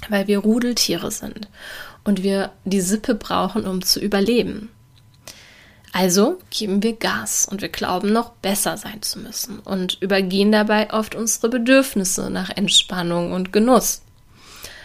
Weil 0.08 0.28
wir 0.28 0.40
Rudeltiere 0.40 1.12
sind 1.12 1.50
und 2.06 2.24
wir 2.24 2.54
die 2.64 2.80
Sippe 2.80 3.14
brauchen, 3.14 3.68
um 3.68 3.82
zu 3.82 4.00
überleben. 4.00 4.70
Also 5.94 6.40
geben 6.50 6.82
wir 6.84 6.94
Gas 6.94 7.48
und 7.50 7.62
wir 7.62 7.70
glauben 7.70 8.14
noch 8.14 8.32
besser 8.32 8.78
sein 8.78 9.02
zu 9.02 9.20
müssen 9.20 9.60
und 9.60 9.98
übergehen 10.02 10.52
dabei 10.52 10.94
oft 10.94 11.16
unsere 11.16 11.50
Bedürfnisse 11.50 12.30
nach 12.30 12.50
Entspannung 12.50 13.34
und 13.34 13.52
Genuss. 13.52 14.02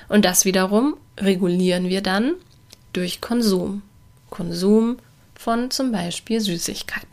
Und 0.09 0.25
das 0.25 0.45
wiederum 0.45 0.97
regulieren 1.19 1.89
wir 1.89 2.03
dann 2.03 2.35
durch 2.93 3.21
Konsum. 3.21 3.83
Konsum 4.31 4.99
von 5.35 5.71
zum 5.71 5.93
Beispiel 5.93 6.41
Süßigkeiten. 6.41 7.09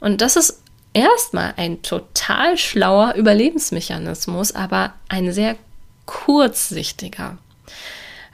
Und 0.00 0.20
das 0.20 0.36
ist 0.36 0.62
erstmal 0.94 1.54
ein 1.56 1.82
total 1.82 2.56
schlauer 2.56 3.14
Überlebensmechanismus, 3.14 4.52
aber 4.52 4.94
ein 5.08 5.32
sehr 5.32 5.56
kurzsichtiger. 6.06 7.38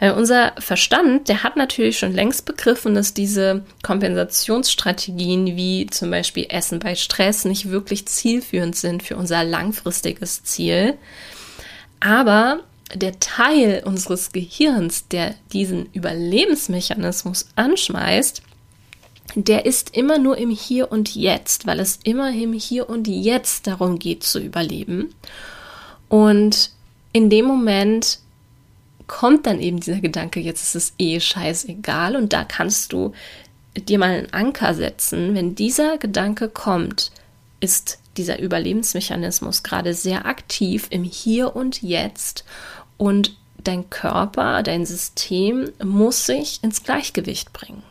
Weil 0.00 0.12
unser 0.12 0.54
Verstand, 0.58 1.28
der 1.28 1.42
hat 1.42 1.56
natürlich 1.56 1.98
schon 1.98 2.14
längst 2.14 2.46
begriffen, 2.46 2.94
dass 2.94 3.12
diese 3.12 3.64
Kompensationsstrategien 3.82 5.56
wie 5.56 5.86
zum 5.86 6.10
Beispiel 6.10 6.46
Essen 6.48 6.78
bei 6.78 6.94
Stress 6.94 7.44
nicht 7.44 7.70
wirklich 7.70 8.06
zielführend 8.08 8.74
sind 8.74 9.02
für 9.02 9.16
unser 9.16 9.44
langfristiges 9.44 10.42
Ziel. 10.42 10.94
Aber 12.00 12.60
der 12.94 13.20
Teil 13.20 13.82
unseres 13.84 14.32
Gehirns, 14.32 15.06
der 15.08 15.34
diesen 15.52 15.92
Überlebensmechanismus 15.92 17.48
anschmeißt, 17.56 18.42
der 19.34 19.66
ist 19.66 19.96
immer 19.96 20.18
nur 20.18 20.38
im 20.38 20.50
Hier 20.50 20.90
und 20.90 21.14
Jetzt, 21.14 21.66
weil 21.66 21.78
es 21.78 22.00
immer 22.02 22.32
im 22.32 22.54
Hier 22.54 22.88
und 22.88 23.06
Jetzt 23.06 23.66
darum 23.66 23.98
geht 23.98 24.24
zu 24.24 24.40
überleben. 24.40 25.14
Und 26.08 26.70
in 27.12 27.28
dem 27.28 27.44
Moment 27.44 28.18
kommt 29.10 29.46
dann 29.46 29.58
eben 29.60 29.80
dieser 29.80 30.00
Gedanke, 30.00 30.38
jetzt 30.38 30.62
ist 30.62 30.76
es 30.76 30.94
eh 30.98 31.18
scheißegal 31.18 32.14
und 32.14 32.32
da 32.32 32.44
kannst 32.44 32.92
du 32.92 33.12
dir 33.76 33.98
mal 33.98 34.10
einen 34.10 34.32
Anker 34.32 34.72
setzen. 34.72 35.34
Wenn 35.34 35.56
dieser 35.56 35.98
Gedanke 35.98 36.48
kommt, 36.48 37.10
ist 37.58 37.98
dieser 38.16 38.38
Überlebensmechanismus 38.38 39.64
gerade 39.64 39.94
sehr 39.94 40.26
aktiv 40.26 40.86
im 40.90 41.02
Hier 41.02 41.56
und 41.56 41.82
Jetzt 41.82 42.44
und 42.98 43.36
dein 43.64 43.90
Körper, 43.90 44.62
dein 44.62 44.86
System 44.86 45.72
muss 45.82 46.26
sich 46.26 46.62
ins 46.62 46.84
Gleichgewicht 46.84 47.52
bringen. 47.52 47.82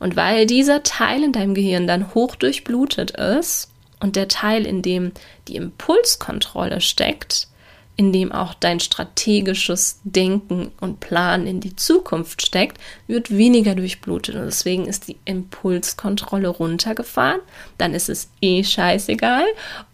Und 0.00 0.16
weil 0.16 0.46
dieser 0.46 0.82
Teil 0.82 1.22
in 1.22 1.32
deinem 1.32 1.54
Gehirn 1.54 1.86
dann 1.86 2.12
hoch 2.12 2.34
durchblutet 2.34 3.12
ist 3.12 3.70
und 4.00 4.16
der 4.16 4.26
Teil, 4.26 4.66
in 4.66 4.82
dem 4.82 5.12
die 5.46 5.54
Impulskontrolle 5.54 6.80
steckt, 6.80 7.46
in 7.96 8.12
dem 8.12 8.30
auch 8.32 8.54
dein 8.54 8.80
strategisches 8.80 10.00
Denken 10.04 10.70
und 10.80 11.00
Plan 11.00 11.46
in 11.46 11.60
die 11.60 11.76
Zukunft 11.76 12.42
steckt, 12.46 12.78
wird 13.06 13.36
weniger 13.36 13.74
durchblutet. 13.74 14.34
Und 14.34 14.44
deswegen 14.44 14.86
ist 14.86 15.08
die 15.08 15.16
Impulskontrolle 15.24 16.48
runtergefahren. 16.48 17.40
Dann 17.78 17.94
ist 17.94 18.08
es 18.08 18.28
eh 18.40 18.62
scheißegal. 18.62 19.44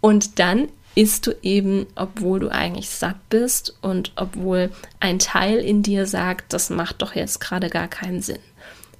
Und 0.01 0.39
dann 0.39 0.67
isst 0.95 1.27
du 1.27 1.35
eben, 1.41 1.87
obwohl 1.95 2.39
du 2.39 2.49
eigentlich 2.49 2.89
satt 2.89 3.17
bist 3.29 3.75
und 3.81 4.11
obwohl 4.15 4.69
ein 4.99 5.17
Teil 5.17 5.57
in 5.57 5.81
dir 5.81 6.05
sagt, 6.05 6.53
das 6.53 6.69
macht 6.69 7.01
doch 7.01 7.15
jetzt 7.15 7.39
gerade 7.39 7.69
gar 7.69 7.87
keinen 7.87 8.21
Sinn 8.21 8.39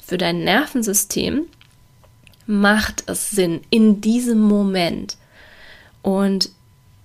für 0.03 0.17
dein 0.17 0.43
Nervensystem 0.43 1.45
macht 2.45 3.05
es 3.07 3.31
Sinn 3.31 3.61
in 3.69 4.01
diesem 4.01 4.41
Moment. 4.41 5.17
Und 6.01 6.49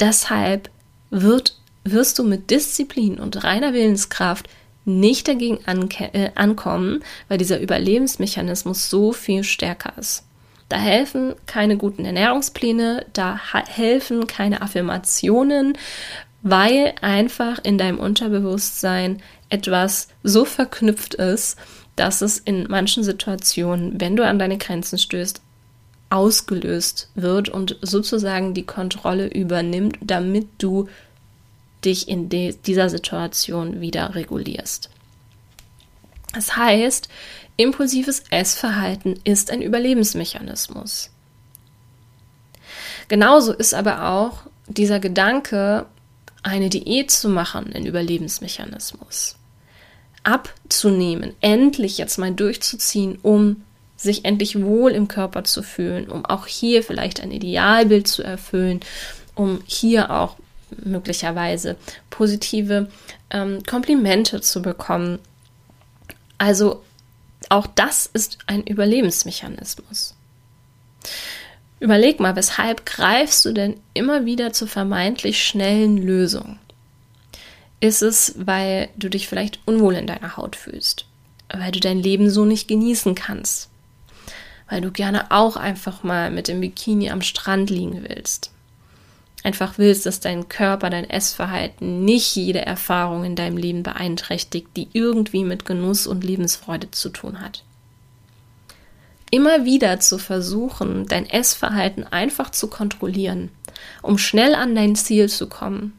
deshalb 0.00 0.68
wird, 1.10 1.57
wirst 1.92 2.18
du 2.18 2.24
mit 2.24 2.50
Disziplin 2.50 3.18
und 3.18 3.44
reiner 3.44 3.72
Willenskraft 3.72 4.48
nicht 4.84 5.28
dagegen 5.28 5.58
äh, 5.66 6.30
ankommen, 6.34 7.04
weil 7.28 7.38
dieser 7.38 7.60
Überlebensmechanismus 7.60 8.88
so 8.88 9.12
viel 9.12 9.44
stärker 9.44 9.92
ist. 9.98 10.24
Da 10.68 10.76
helfen 10.76 11.34
keine 11.46 11.76
guten 11.76 12.04
Ernährungspläne, 12.04 13.06
da 13.12 13.38
helfen 13.66 14.26
keine 14.26 14.60
Affirmationen, 14.60 15.76
weil 16.42 16.94
einfach 17.00 17.58
in 17.62 17.78
deinem 17.78 17.98
Unterbewusstsein 17.98 19.22
etwas 19.48 20.08
so 20.22 20.44
verknüpft 20.44 21.14
ist, 21.14 21.58
dass 21.96 22.20
es 22.20 22.38
in 22.38 22.66
manchen 22.68 23.02
Situationen, 23.02 24.00
wenn 24.00 24.14
du 24.16 24.24
an 24.24 24.38
deine 24.38 24.58
Grenzen 24.58 24.98
stößt, 24.98 25.40
ausgelöst 26.10 27.10
wird 27.14 27.48
und 27.48 27.76
sozusagen 27.82 28.54
die 28.54 28.64
Kontrolle 28.64 29.26
übernimmt, 29.26 29.98
damit 30.00 30.48
du 30.58 30.88
dich 31.84 32.08
in 32.08 32.28
dieser 32.28 32.88
Situation 32.88 33.80
wieder 33.80 34.14
regulierst. 34.14 34.90
Das 36.34 36.56
heißt, 36.56 37.08
impulsives 37.56 38.22
Essverhalten 38.30 39.18
ist 39.24 39.50
ein 39.50 39.62
Überlebensmechanismus. 39.62 41.10
Genauso 43.08 43.52
ist 43.52 43.74
aber 43.74 44.10
auch 44.10 44.42
dieser 44.66 45.00
Gedanke, 45.00 45.86
eine 46.42 46.68
Diät 46.68 47.10
zu 47.10 47.28
machen, 47.28 47.72
ein 47.72 47.86
Überlebensmechanismus 47.86 49.36
abzunehmen, 50.22 51.34
endlich 51.40 51.96
jetzt 51.98 52.18
mal 52.18 52.32
durchzuziehen, 52.32 53.18
um 53.22 53.62
sich 53.96 54.24
endlich 54.24 54.60
wohl 54.62 54.92
im 54.92 55.08
Körper 55.08 55.44
zu 55.44 55.62
fühlen, 55.62 56.08
um 56.08 56.24
auch 56.24 56.46
hier 56.46 56.82
vielleicht 56.82 57.20
ein 57.20 57.32
Idealbild 57.32 58.06
zu 58.06 58.22
erfüllen, 58.22 58.80
um 59.34 59.60
hier 59.66 60.10
auch 60.10 60.36
möglicherweise 60.84 61.76
positive 62.10 62.88
ähm, 63.30 63.62
Komplimente 63.64 64.40
zu 64.40 64.62
bekommen. 64.62 65.18
Also 66.38 66.82
auch 67.48 67.66
das 67.66 68.06
ist 68.06 68.38
ein 68.46 68.62
Überlebensmechanismus. 68.64 70.14
Überleg 71.80 72.18
mal, 72.18 72.34
weshalb 72.34 72.86
greifst 72.86 73.44
du 73.44 73.52
denn 73.52 73.78
immer 73.94 74.24
wieder 74.24 74.52
zu 74.52 74.66
vermeintlich 74.66 75.44
schnellen 75.44 75.96
Lösungen? 75.96 76.58
Ist 77.80 78.02
es, 78.02 78.34
weil 78.36 78.88
du 78.96 79.08
dich 79.08 79.28
vielleicht 79.28 79.60
unwohl 79.64 79.94
in 79.94 80.08
deiner 80.08 80.36
Haut 80.36 80.56
fühlst, 80.56 81.06
weil 81.48 81.70
du 81.70 81.78
dein 81.78 82.00
Leben 82.00 82.28
so 82.30 82.44
nicht 82.44 82.66
genießen 82.66 83.14
kannst, 83.14 83.68
weil 84.68 84.80
du 84.80 84.90
gerne 84.90 85.30
auch 85.30 85.56
einfach 85.56 86.02
mal 86.02 86.32
mit 86.32 86.48
dem 86.48 86.60
Bikini 86.60 87.10
am 87.10 87.22
Strand 87.22 87.70
liegen 87.70 88.02
willst. 88.08 88.50
Einfach 89.48 89.78
willst, 89.78 90.04
dass 90.04 90.20
dein 90.20 90.50
Körper, 90.50 90.90
dein 90.90 91.08
Essverhalten 91.08 92.04
nicht 92.04 92.36
jede 92.36 92.66
Erfahrung 92.66 93.24
in 93.24 93.34
deinem 93.34 93.56
Leben 93.56 93.82
beeinträchtigt, 93.82 94.68
die 94.76 94.88
irgendwie 94.92 95.42
mit 95.42 95.64
Genuss 95.64 96.06
und 96.06 96.22
Lebensfreude 96.22 96.90
zu 96.90 97.08
tun 97.08 97.40
hat. 97.40 97.64
Immer 99.30 99.64
wieder 99.64 100.00
zu 100.00 100.18
versuchen, 100.18 101.06
dein 101.06 101.24
Essverhalten 101.24 102.04
einfach 102.04 102.50
zu 102.50 102.66
kontrollieren, 102.68 103.48
um 104.02 104.18
schnell 104.18 104.54
an 104.54 104.74
dein 104.74 104.96
Ziel 104.96 105.30
zu 105.30 105.46
kommen, 105.46 105.94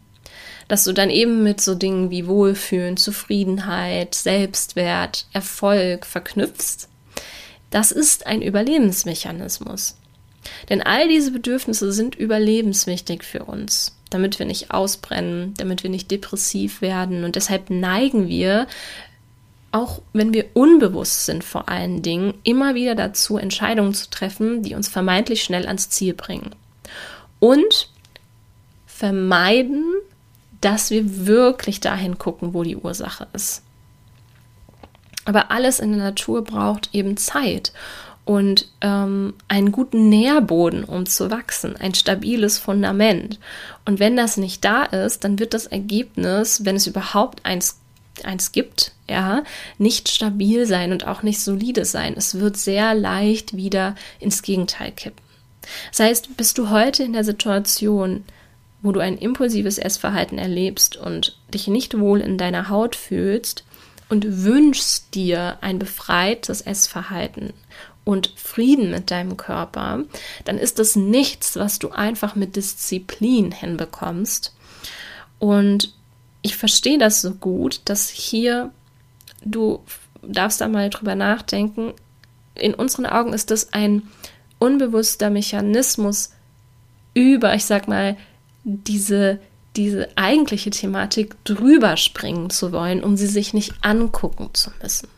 dass 0.67 0.83
du 0.83 0.93
dann 0.93 1.09
eben 1.09 1.41
mit 1.41 1.59
so 1.59 1.73
Dingen 1.73 2.11
wie 2.11 2.27
Wohlfühlen, 2.27 2.97
Zufriedenheit, 2.97 4.13
Selbstwert, 4.13 5.25
Erfolg 5.33 6.05
verknüpfst, 6.05 6.87
das 7.71 7.91
ist 7.91 8.27
ein 8.27 8.43
Überlebensmechanismus. 8.43 9.98
Denn 10.69 10.81
all 10.81 11.07
diese 11.07 11.31
Bedürfnisse 11.31 11.91
sind 11.91 12.15
überlebenswichtig 12.15 13.23
für 13.23 13.43
uns, 13.43 13.97
damit 14.09 14.39
wir 14.39 14.45
nicht 14.45 14.71
ausbrennen, 14.71 15.53
damit 15.57 15.83
wir 15.83 15.89
nicht 15.89 16.09
depressiv 16.11 16.81
werden. 16.81 17.23
Und 17.23 17.35
deshalb 17.35 17.69
neigen 17.69 18.27
wir, 18.27 18.67
auch 19.71 20.01
wenn 20.13 20.33
wir 20.33 20.45
unbewusst 20.53 21.25
sind 21.25 21.43
vor 21.43 21.69
allen 21.69 22.01
Dingen, 22.01 22.33
immer 22.43 22.75
wieder 22.75 22.95
dazu, 22.95 23.37
Entscheidungen 23.37 23.93
zu 23.93 24.09
treffen, 24.09 24.63
die 24.63 24.75
uns 24.75 24.87
vermeintlich 24.87 25.43
schnell 25.43 25.67
ans 25.67 25.89
Ziel 25.89 26.13
bringen. 26.13 26.55
Und 27.39 27.89
vermeiden 28.85 29.85
dass 30.61 30.91
wir 30.91 31.25
wirklich 31.25 31.79
dahin 31.79 32.17
gucken, 32.17 32.53
wo 32.53 32.63
die 32.63 32.75
Ursache 32.75 33.27
ist. 33.33 33.63
Aber 35.25 35.51
alles 35.51 35.79
in 35.79 35.91
der 35.91 36.01
Natur 36.03 36.43
braucht 36.43 36.89
eben 36.93 37.17
Zeit 37.17 37.71
und 38.29 38.67
ähm, 38.81 39.33
einen 39.47 39.71
guten 39.71 40.07
Nährboden, 40.07 40.83
um 40.83 41.07
zu 41.07 41.31
wachsen, 41.31 41.75
ein 41.77 41.95
stabiles 41.95 42.59
Fundament. 42.59 43.39
Und 43.85 43.99
wenn 43.99 44.15
das 44.15 44.37
nicht 44.37 44.63
da 44.63 44.83
ist, 44.83 45.23
dann 45.23 45.39
wird 45.39 45.55
das 45.55 45.65
Ergebnis, 45.65 46.63
wenn 46.63 46.75
es 46.75 46.85
überhaupt 46.85 47.43
eins, 47.43 47.79
eins 48.23 48.51
gibt, 48.51 48.91
ja, 49.09 49.41
nicht 49.79 50.09
stabil 50.09 50.67
sein 50.67 50.91
und 50.91 51.07
auch 51.07 51.23
nicht 51.23 51.39
solide 51.39 51.85
sein. 51.85 52.13
Es 52.15 52.39
wird 52.39 52.55
sehr 52.55 52.93
leicht 52.93 53.57
wieder 53.57 53.95
ins 54.19 54.43
Gegenteil 54.43 54.91
kippen. 54.91 55.25
Das 55.89 56.01
heißt, 56.01 56.37
bist 56.37 56.59
du 56.59 56.69
heute 56.69 57.01
in 57.01 57.13
der 57.13 57.23
Situation, 57.23 58.25
wo 58.83 58.91
du 58.91 58.99
ein 58.99 59.17
impulsives 59.17 59.79
Essverhalten 59.79 60.37
erlebst 60.37 60.97
und 60.97 61.35
dich 61.51 61.67
nicht 61.67 61.97
wohl 61.97 62.21
in 62.21 62.37
deiner 62.37 62.69
Haut 62.69 62.95
fühlst 62.95 63.63
und 64.07 64.43
wünschst 64.43 65.15
dir 65.15 65.57
ein 65.61 65.79
befreites 65.79 66.61
Essverhalten 66.61 67.53
und 68.09 68.33
Frieden 68.35 68.89
mit 68.89 69.11
deinem 69.11 69.37
Körper, 69.37 70.03
dann 70.43 70.57
ist 70.57 70.79
das 70.79 70.95
nichts, 70.95 71.57
was 71.57 71.77
du 71.77 71.91
einfach 71.91 72.33
mit 72.33 72.55
Disziplin 72.55 73.51
hinbekommst. 73.51 74.55
Und 75.37 75.93
ich 76.41 76.57
verstehe 76.57 76.97
das 76.97 77.21
so 77.21 77.35
gut, 77.35 77.81
dass 77.85 78.09
hier 78.09 78.71
du 79.43 79.83
darfst 80.23 80.59
da 80.59 80.67
mal 80.67 80.89
drüber 80.89 81.13
nachdenken. 81.13 81.93
In 82.55 82.73
unseren 82.73 83.05
Augen 83.05 83.31
ist 83.31 83.51
das 83.51 83.73
ein 83.73 84.01
unbewusster 84.57 85.29
Mechanismus 85.29 86.31
über, 87.13 87.53
ich 87.53 87.65
sag 87.65 87.87
mal, 87.87 88.17
diese, 88.63 89.39
diese 89.75 90.09
eigentliche 90.15 90.71
Thematik 90.71 91.35
drüber 91.43 91.95
springen 91.95 92.49
zu 92.49 92.71
wollen, 92.71 93.03
um 93.03 93.17
sie 93.17 93.27
sich 93.27 93.53
nicht 93.53 93.75
angucken 93.81 94.49
zu 94.53 94.71
müssen. 94.81 95.09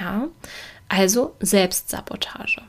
Ja, 0.00 0.28
also 0.90 1.36
Selbstsabotage. 1.40 2.62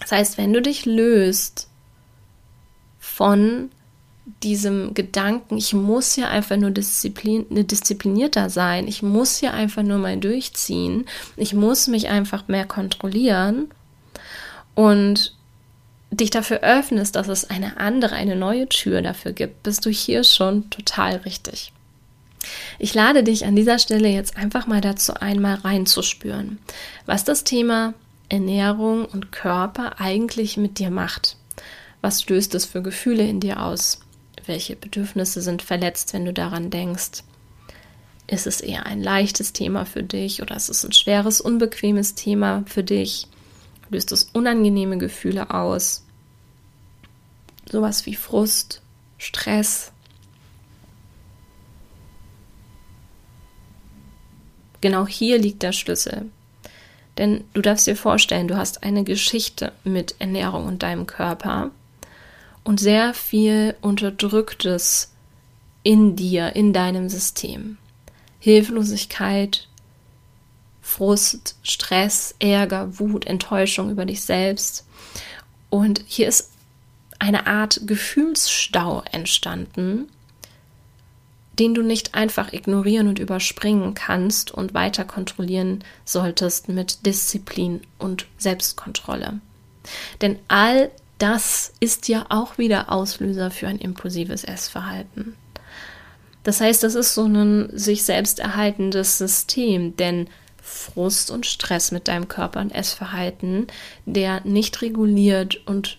Das 0.00 0.12
heißt, 0.12 0.38
wenn 0.38 0.52
du 0.52 0.62
dich 0.62 0.86
löst 0.86 1.68
von 2.98 3.70
diesem 4.42 4.94
Gedanken, 4.94 5.58
ich 5.58 5.74
muss 5.74 6.16
ja 6.16 6.28
einfach 6.28 6.56
nur 6.56 6.70
disziplin, 6.70 7.44
ne, 7.50 7.64
disziplinierter 7.64 8.48
sein, 8.48 8.88
ich 8.88 9.02
muss 9.02 9.40
ja 9.42 9.52
einfach 9.52 9.82
nur 9.82 9.98
mal 9.98 10.16
durchziehen, 10.16 11.04
ich 11.36 11.52
muss 11.52 11.86
mich 11.86 12.08
einfach 12.08 12.48
mehr 12.48 12.66
kontrollieren 12.66 13.68
und 14.74 15.36
dich 16.10 16.30
dafür 16.30 16.60
öffnest, 16.60 17.16
dass 17.16 17.28
es 17.28 17.50
eine 17.50 17.76
andere, 17.78 18.14
eine 18.14 18.36
neue 18.36 18.68
Tür 18.68 19.02
dafür 19.02 19.32
gibt, 19.32 19.62
bist 19.64 19.84
du 19.84 19.90
hier 19.90 20.24
schon 20.24 20.70
total 20.70 21.16
richtig. 21.16 21.72
Ich 22.78 22.94
lade 22.94 23.22
dich 23.22 23.44
an 23.44 23.56
dieser 23.56 23.78
Stelle 23.78 24.08
jetzt 24.08 24.36
einfach 24.36 24.66
mal 24.66 24.80
dazu 24.80 25.14
ein, 25.14 25.40
mal 25.40 25.54
reinzuspüren, 25.54 26.58
was 27.06 27.24
das 27.24 27.44
Thema 27.44 27.94
Ernährung 28.28 29.04
und 29.04 29.32
Körper 29.32 30.00
eigentlich 30.00 30.56
mit 30.56 30.78
dir 30.78 30.90
macht. 30.90 31.36
Was 32.00 32.28
löst 32.28 32.54
es 32.54 32.64
für 32.64 32.82
Gefühle 32.82 33.26
in 33.26 33.40
dir 33.40 33.62
aus? 33.62 34.00
Welche 34.46 34.76
Bedürfnisse 34.76 35.42
sind 35.42 35.62
verletzt, 35.62 36.12
wenn 36.12 36.24
du 36.24 36.32
daran 36.32 36.70
denkst? 36.70 37.22
Ist 38.26 38.46
es 38.46 38.60
eher 38.60 38.86
ein 38.86 39.02
leichtes 39.02 39.54
Thema 39.54 39.86
für 39.86 40.02
dich 40.02 40.42
oder 40.42 40.54
ist 40.54 40.68
es 40.68 40.84
ein 40.84 40.92
schweres, 40.92 41.40
unbequemes 41.40 42.14
Thema 42.14 42.62
für 42.66 42.84
dich? 42.84 43.26
Löst 43.90 44.12
es 44.12 44.24
unangenehme 44.34 44.98
Gefühle 44.98 45.50
aus? 45.50 46.04
Sowas 47.70 48.04
wie 48.06 48.14
Frust, 48.14 48.82
Stress. 49.16 49.92
Genau 54.80 55.06
hier 55.06 55.38
liegt 55.38 55.62
der 55.62 55.72
Schlüssel. 55.72 56.26
Denn 57.18 57.44
du 57.52 57.62
darfst 57.62 57.86
dir 57.86 57.96
vorstellen, 57.96 58.48
du 58.48 58.56
hast 58.56 58.84
eine 58.84 59.02
Geschichte 59.02 59.72
mit 59.82 60.14
Ernährung 60.20 60.66
und 60.66 60.82
deinem 60.82 61.06
Körper 61.06 61.70
und 62.62 62.78
sehr 62.78 63.12
viel 63.12 63.74
Unterdrücktes 63.80 65.12
in 65.82 66.14
dir, 66.16 66.54
in 66.54 66.72
deinem 66.72 67.08
System. 67.08 67.78
Hilflosigkeit, 68.38 69.66
Frust, 70.80 71.56
Stress, 71.62 72.34
Ärger, 72.38 72.98
Wut, 72.98 73.26
Enttäuschung 73.26 73.90
über 73.90 74.06
dich 74.06 74.22
selbst. 74.22 74.86
Und 75.70 76.04
hier 76.06 76.28
ist 76.28 76.50
eine 77.18 77.46
Art 77.46 77.80
Gefühlsstau 77.84 79.02
entstanden, 79.10 80.08
den 81.58 81.74
du 81.74 81.82
nicht 81.82 82.14
einfach 82.14 82.52
ignorieren 82.52 83.08
und 83.08 83.18
überspringen 83.18 83.94
kannst 83.94 84.50
und 84.50 84.74
weiter 84.74 85.04
kontrollieren 85.04 85.84
solltest 86.04 86.68
mit 86.68 87.04
Disziplin 87.06 87.80
und 87.98 88.26
Selbstkontrolle. 88.38 89.40
Denn 90.20 90.38
all 90.48 90.90
das 91.18 91.72
ist 91.80 92.08
ja 92.08 92.26
auch 92.28 92.58
wieder 92.58 92.92
Auslöser 92.92 93.50
für 93.50 93.66
ein 93.66 93.78
impulsives 93.78 94.44
Essverhalten. 94.44 95.34
Das 96.44 96.60
heißt, 96.60 96.82
das 96.82 96.94
ist 96.94 97.14
so 97.14 97.24
ein 97.24 97.70
sich 97.76 98.04
selbst 98.04 98.38
erhaltendes 98.38 99.18
System, 99.18 99.96
denn 99.96 100.28
Frust 100.62 101.30
und 101.30 101.46
Stress 101.46 101.90
mit 101.90 102.08
deinem 102.08 102.28
Körper 102.28 102.60
und 102.60 102.70
Essverhalten, 102.70 103.66
der 104.06 104.42
nicht 104.44 104.80
reguliert 104.80 105.66
und 105.66 105.98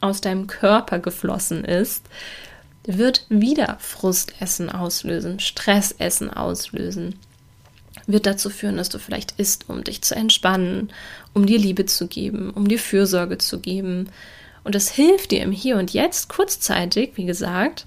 aus 0.00 0.20
deinem 0.20 0.46
Körper 0.46 0.98
geflossen 0.98 1.64
ist, 1.64 2.04
wird 2.86 3.26
wieder 3.28 3.78
Frustessen 3.80 4.70
auslösen, 4.70 5.40
Stressessen 5.40 6.30
auslösen. 6.30 7.16
Wird 8.06 8.26
dazu 8.26 8.50
führen, 8.50 8.76
dass 8.76 8.90
du 8.90 8.98
vielleicht 8.98 9.32
isst, 9.38 9.68
um 9.68 9.82
dich 9.82 10.02
zu 10.02 10.14
entspannen, 10.14 10.92
um 11.32 11.46
dir 11.46 11.58
Liebe 11.58 11.86
zu 11.86 12.06
geben, 12.06 12.50
um 12.50 12.68
dir 12.68 12.78
Fürsorge 12.78 13.38
zu 13.38 13.60
geben. 13.60 14.10
Und 14.62 14.74
es 14.74 14.90
hilft 14.90 15.30
dir 15.30 15.42
im 15.42 15.52
Hier 15.52 15.78
und 15.78 15.92
Jetzt 15.92 16.28
kurzzeitig, 16.28 17.12
wie 17.14 17.24
gesagt, 17.24 17.86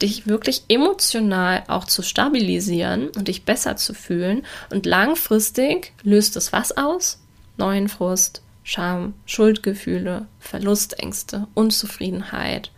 dich 0.00 0.26
wirklich 0.26 0.64
emotional 0.68 1.64
auch 1.68 1.84
zu 1.84 2.02
stabilisieren 2.02 3.08
und 3.10 3.28
dich 3.28 3.44
besser 3.44 3.76
zu 3.76 3.94
fühlen. 3.94 4.44
Und 4.70 4.86
langfristig 4.86 5.92
löst 6.02 6.36
es 6.36 6.52
was 6.52 6.76
aus? 6.76 7.20
Neuen 7.58 7.88
Frust, 7.88 8.42
Scham, 8.64 9.14
Schuldgefühle, 9.26 10.26
Verlustängste, 10.40 11.46
Unzufriedenheit. 11.54 12.70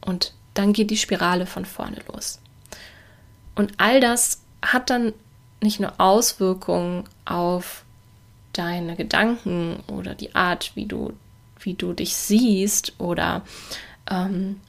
Und 0.00 0.32
dann 0.54 0.72
geht 0.72 0.90
die 0.90 0.96
Spirale 0.96 1.46
von 1.46 1.64
vorne 1.64 1.98
los. 2.12 2.40
Und 3.54 3.72
all 3.78 4.00
das 4.00 4.40
hat 4.62 4.90
dann 4.90 5.12
nicht 5.60 5.80
nur 5.80 5.92
Auswirkungen 5.98 7.04
auf 7.24 7.84
deine 8.52 8.96
Gedanken 8.96 9.82
oder 9.88 10.14
die 10.14 10.34
Art, 10.34 10.72
wie 10.74 10.86
du, 10.86 11.12
wie 11.60 11.74
du 11.74 11.92
dich 11.92 12.14
siehst 12.14 12.94
oder 12.98 13.42
ähm, 14.10 14.60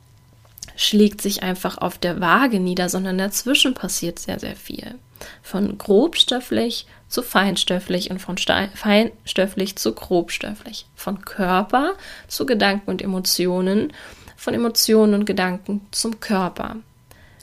schlägt 0.75 1.21
sich 1.21 1.43
einfach 1.43 1.77
auf 1.77 1.97
der 1.97 2.19
Waage 2.19 2.59
nieder, 2.59 2.89
sondern 2.89 3.17
dazwischen 3.17 3.73
passiert 3.73 4.19
sehr, 4.19 4.39
sehr 4.39 4.55
viel. 4.55 4.95
Von 5.41 5.77
grobstofflich 5.77 6.87
zu 7.07 7.21
feinstofflich 7.21 8.11
und 8.11 8.19
von 8.19 8.37
feinstofflich 8.37 9.75
zu 9.77 9.93
grobstofflich. 9.93 10.85
Von 10.95 11.21
Körper 11.21 11.93
zu 12.27 12.45
Gedanken 12.45 12.89
und 12.89 13.01
Emotionen, 13.01 13.93
von 14.35 14.53
Emotionen 14.53 15.13
und 15.13 15.25
Gedanken 15.25 15.81
zum 15.91 16.19
Körper. 16.19 16.77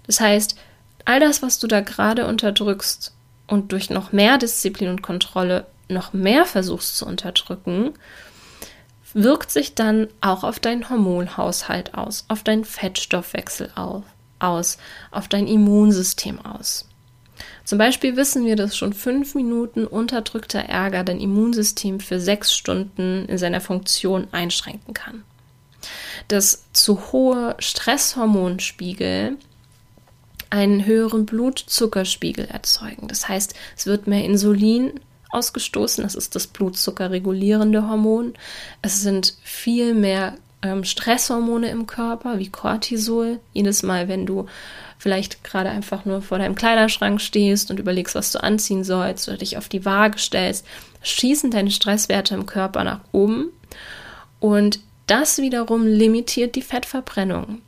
Das 0.07 0.21
heißt, 0.21 0.57
all 1.05 1.21
das, 1.21 1.43
was 1.43 1.59
du 1.59 1.67
da 1.67 1.81
gerade 1.81 2.27
unterdrückst 2.27 3.13
und 3.47 3.73
durch 3.73 3.91
noch 3.91 4.13
mehr 4.13 4.39
Disziplin 4.39 4.89
und 4.89 5.03
Kontrolle 5.03 5.67
noch 5.89 6.13
mehr 6.13 6.45
versuchst 6.45 6.97
zu 6.97 7.07
unterdrücken, 7.07 7.93
wirkt 9.15 9.51
sich 9.51 9.75
dann 9.75 10.09
auch 10.21 10.43
auf 10.43 10.59
deinen 10.59 10.89
Hormonhaushalt 10.89 11.95
aus, 11.95 12.25
auf 12.29 12.43
deinen 12.43 12.65
Fettstoffwechsel 12.65 13.71
aus, 14.39 14.79
auf 15.11 15.29
dein 15.29 15.47
Immunsystem 15.47 16.45
aus. 16.45 16.89
Zum 17.65 17.79
Beispiel 17.79 18.17
wissen 18.17 18.45
wir, 18.45 18.57
dass 18.57 18.77
schon 18.77 18.93
fünf 18.93 19.35
Minuten 19.35 19.87
unterdrückter 19.87 20.61
Ärger 20.61 21.05
dein 21.05 21.21
Immunsystem 21.21 22.01
für 22.01 22.21
sechs 22.21 22.55
Stunden 22.55 23.27
in 23.27 23.39
seiner 23.39 23.61
Funktion 23.61 24.29
einschränken 24.33 24.95
kann. 24.95 25.25
Dass 26.33 26.65
zu 26.73 27.13
hohe 27.13 27.55
Stresshormonspiegel 27.59 29.37
einen 30.49 30.87
höheren 30.87 31.27
Blutzuckerspiegel 31.27 32.47
erzeugen. 32.47 33.07
Das 33.09 33.29
heißt, 33.29 33.55
es 33.77 33.87
wird 33.87 34.07
mehr 34.07 34.25
Insulin 34.25 35.01
ausgestoßen. 35.29 36.03
Das 36.05 36.15
ist 36.15 36.35
das 36.35 36.47
blutzuckerregulierende 36.47 37.87
Hormon. 37.87 38.33
Es 38.81 39.03
sind 39.03 39.37
viel 39.43 39.93
mehr 39.93 40.35
ähm, 40.63 40.85
Stresshormone 40.85 41.69
im 41.69 41.87
Körper, 41.87 42.39
wie 42.39 42.49
Cortisol. 42.49 43.41
Jedes 43.53 43.83
Mal, 43.83 44.09
wenn 44.09 44.25
du 44.25 44.47
vielleicht 44.97 45.45
gerade 45.45 45.69
einfach 45.69 46.05
nur 46.05 46.23
vor 46.23 46.39
deinem 46.39 46.55
Kleiderschrank 46.55 47.21
stehst 47.21 47.71
und 47.71 47.79
überlegst, 47.79 48.15
was 48.15 48.33
du 48.33 48.43
anziehen 48.43 48.85
sollst 48.85 49.29
oder 49.29 49.37
dich 49.37 49.59
auf 49.59 49.69
die 49.69 49.85
Waage 49.85 50.19
stellst, 50.19 50.65
schießen 51.03 51.51
deine 51.51 51.71
Stresswerte 51.71 52.35
im 52.35 52.47
Körper 52.47 52.85
nach 52.85 53.01
oben. 53.13 53.51
Und 54.41 54.81
das 55.13 55.37
wiederum 55.37 55.87
limitiert 55.87 56.55
die 56.55 56.63
Fettverbrennung. 56.63 57.61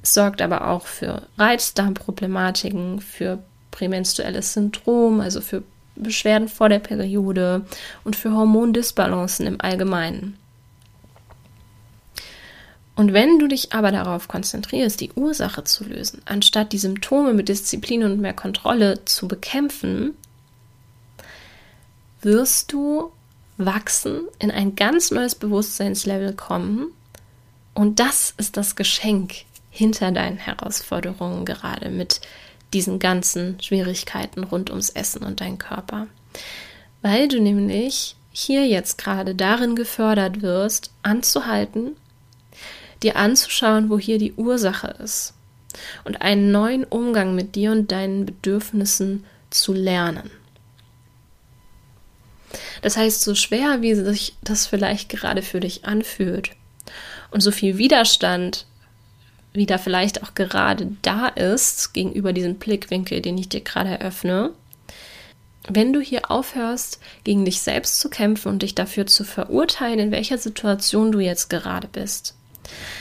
Es 0.00 0.14
sorgt 0.14 0.40
aber 0.40 0.68
auch 0.68 0.86
für 0.86 1.26
Reizdarmproblematiken, 1.38 3.00
für 3.00 3.42
prämenstruelles 3.72 4.52
Syndrom, 4.52 5.20
also 5.20 5.40
für 5.40 5.64
Beschwerden 5.96 6.46
vor 6.46 6.68
der 6.68 6.78
Periode 6.78 7.66
und 8.04 8.14
für 8.14 8.30
Hormondisbalancen 8.30 9.48
im 9.48 9.60
Allgemeinen. 9.60 10.38
Und 12.94 13.12
wenn 13.12 13.40
du 13.40 13.48
dich 13.48 13.72
aber 13.72 13.90
darauf 13.90 14.28
konzentrierst, 14.28 15.00
die 15.00 15.10
Ursache 15.16 15.64
zu 15.64 15.82
lösen, 15.82 16.22
anstatt 16.26 16.72
die 16.72 16.78
Symptome 16.78 17.34
mit 17.34 17.48
Disziplin 17.48 18.04
und 18.04 18.20
mehr 18.20 18.34
Kontrolle 18.34 19.04
zu 19.04 19.26
bekämpfen, 19.26 20.14
wirst 22.22 22.72
du 22.72 23.10
wachsen, 23.58 24.22
in 24.38 24.50
ein 24.50 24.76
ganz 24.76 25.10
neues 25.10 25.34
Bewusstseinslevel 25.34 26.34
kommen. 26.34 26.88
Und 27.74 28.00
das 28.00 28.34
ist 28.36 28.56
das 28.56 28.76
Geschenk 28.76 29.44
hinter 29.70 30.10
deinen 30.12 30.38
Herausforderungen 30.38 31.44
gerade 31.44 31.90
mit 31.90 32.20
diesen 32.72 32.98
ganzen 32.98 33.60
Schwierigkeiten 33.60 34.44
rund 34.44 34.70
ums 34.70 34.90
Essen 34.90 35.22
und 35.22 35.40
deinen 35.40 35.58
Körper. 35.58 36.06
Weil 37.02 37.28
du 37.28 37.40
nämlich 37.40 38.16
hier 38.32 38.66
jetzt 38.66 38.98
gerade 38.98 39.34
darin 39.34 39.76
gefördert 39.76 40.42
wirst, 40.42 40.90
anzuhalten, 41.02 41.96
dir 43.02 43.16
anzuschauen, 43.16 43.88
wo 43.88 43.98
hier 43.98 44.18
die 44.18 44.34
Ursache 44.34 44.88
ist 45.02 45.34
und 46.04 46.20
einen 46.22 46.50
neuen 46.50 46.84
Umgang 46.84 47.34
mit 47.34 47.54
dir 47.54 47.72
und 47.72 47.92
deinen 47.92 48.26
Bedürfnissen 48.26 49.24
zu 49.50 49.72
lernen. 49.72 50.30
Das 52.82 52.96
heißt, 52.96 53.22
so 53.22 53.34
schwer 53.34 53.82
wie 53.82 53.94
sich 53.94 54.34
das 54.42 54.66
vielleicht 54.66 55.08
gerade 55.08 55.42
für 55.42 55.60
dich 55.60 55.84
anfühlt 55.84 56.50
und 57.30 57.40
so 57.40 57.50
viel 57.50 57.78
Widerstand 57.78 58.66
wie 59.56 59.66
da 59.66 59.78
vielleicht 59.78 60.22
auch 60.22 60.34
gerade 60.34 60.88
da 61.02 61.28
ist, 61.28 61.94
gegenüber 61.94 62.32
diesem 62.32 62.56
Blickwinkel, 62.56 63.22
den 63.22 63.38
ich 63.38 63.48
dir 63.48 63.62
gerade 63.62 63.88
eröffne, 63.88 64.50
wenn 65.68 65.92
du 65.92 66.00
hier 66.00 66.30
aufhörst, 66.30 67.00
gegen 67.24 67.44
dich 67.44 67.60
selbst 67.60 67.98
zu 67.98 68.08
kämpfen 68.08 68.48
und 68.48 68.62
dich 68.62 68.74
dafür 68.74 69.06
zu 69.06 69.24
verurteilen, 69.24 69.98
in 69.98 70.10
welcher 70.12 70.38
Situation 70.38 71.10
du 71.10 71.18
jetzt 71.18 71.50
gerade 71.50 71.88
bist, 71.88 72.36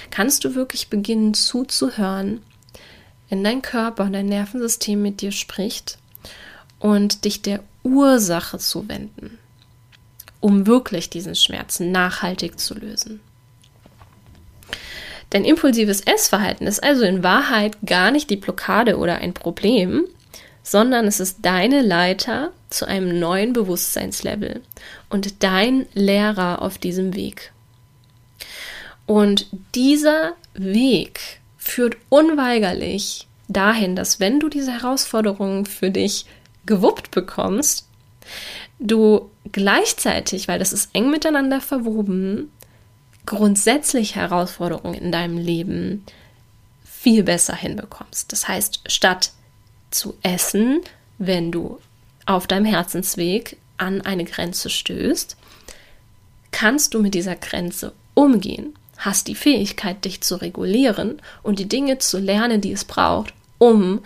kannst 0.10 0.44
du 0.44 0.56
wirklich 0.56 0.90
beginnen 0.90 1.34
zuzuhören, 1.34 2.42
wenn 3.30 3.44
dein 3.44 3.62
Körper 3.62 4.04
und 4.04 4.14
dein 4.14 4.28
Nervensystem 4.28 5.02
mit 5.02 5.22
dir 5.22 5.32
spricht 5.32 5.98
und 6.80 7.26
dich 7.26 7.42
der 7.42 7.64
Ursache 7.84 8.58
zu 8.58 8.88
wenden, 8.88 9.38
um 10.46 10.68
wirklich 10.68 11.10
diesen 11.10 11.34
Schmerzen 11.34 11.92
nachhaltig 11.92 12.60
zu 12.60 12.76
lösen. 12.76 13.20
Dein 15.32 15.44
impulsives 15.44 16.02
Essverhalten 16.02 16.68
ist 16.68 16.84
also 16.84 17.04
in 17.04 17.24
Wahrheit 17.24 17.78
gar 17.84 18.12
nicht 18.12 18.30
die 18.30 18.36
Blockade 18.36 19.00
oder 19.00 19.16
ein 19.16 19.34
Problem, 19.34 20.06
sondern 20.62 21.08
es 21.08 21.20
ist 21.20 21.40
deine 21.42 21.82
Leiter 21.82 22.52
zu 22.70 22.86
einem 22.86 23.20
neuen 23.20 23.54
Bewusstseinslevel 23.54 24.62
und 25.10 25.42
dein 25.42 25.88
Lehrer 25.96 26.62
auf 26.62 26.78
diesem 26.78 27.16
Weg. 27.16 27.52
Und 29.08 29.48
dieser 29.74 30.34
Weg 30.54 31.40
führt 31.58 31.98
unweigerlich 32.10 33.28
dahin, 33.48 33.96
dass 33.96 34.20
wenn 34.20 34.40
du 34.40 34.50
diese 34.50 34.74
Herausforderungen 34.74 35.66
für 35.66 35.90
dich 35.90 36.28
gewuppt 36.68 37.10
bekommst, 37.10 37.88
du 38.80 39.30
gleichzeitig, 39.52 40.48
weil 40.48 40.60
das 40.60 40.74
ist 40.74 40.90
eng 40.94 41.10
miteinander 41.10 41.62
verwoben, 41.62 42.52
grundsätzlich 43.26 44.16
Herausforderungen 44.16 44.96
in 44.96 45.12
deinem 45.12 45.38
Leben 45.38 46.04
viel 46.84 47.24
besser 47.24 47.56
hinbekommst. 47.56 48.32
Das 48.32 48.48
heißt, 48.48 48.82
statt 48.88 49.32
zu 49.92 50.16
essen, 50.24 50.82
wenn 51.18 51.52
du 51.52 51.80
auf 52.26 52.48
deinem 52.48 52.66
Herzensweg 52.66 53.58
an 53.78 54.02
eine 54.02 54.26
Grenze 54.26 54.70
stößt, 54.70 55.38
kannst 56.52 56.94
du 56.94 57.02
mit 57.02 57.14
dieser 57.14 57.36
Grenze 57.36 57.94
umgehen, 58.14 58.74
hast 58.98 59.28
die 59.28 59.36
Fähigkeit, 59.36 60.06
dich 60.06 60.22
zu 60.22 60.36
regulieren 60.36 61.22
und 61.44 61.60
die 61.60 61.70
Dinge 61.70 61.98
zu 61.98 62.18
lernen, 62.18 62.62
die 62.62 62.72
es 62.72 62.86
braucht, 62.86 63.34
um 63.58 64.02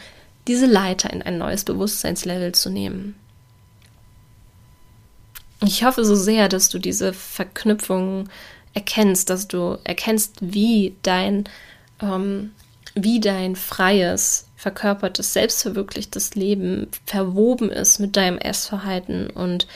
diese 0.48 0.66
Leiter 0.66 1.12
in 1.14 1.22
ein 1.22 1.38
neues 1.38 1.64
Bewusstseinslevel 1.64 2.54
zu 2.54 2.70
nehmen. 2.70 3.16
Ich 5.62 5.84
hoffe 5.84 6.06
so 6.06 6.16
sehr, 6.16 6.48
dass 6.48 6.70
du 6.70 6.80
diese 6.80 7.14
Verknüpfung 7.14 8.30
erkennst, 8.74 9.30
dass 9.30 9.48
du 9.48 9.78
erkennst, 9.84 10.38
wie 10.40 10.96
dein, 11.04 11.50
ähm, 12.02 12.52
wie 12.96 13.20
dein 13.20 13.56
freies, 13.56 14.48
verkörpertes, 14.56 15.34
selbstverwirklichtes 15.34 16.36
Leben 16.36 16.88
verwoben 17.06 17.70
ist 17.70 18.00
mit 18.00 18.16
deinem 18.16 18.38
Essverhalten 18.38 19.30
und 19.30 19.68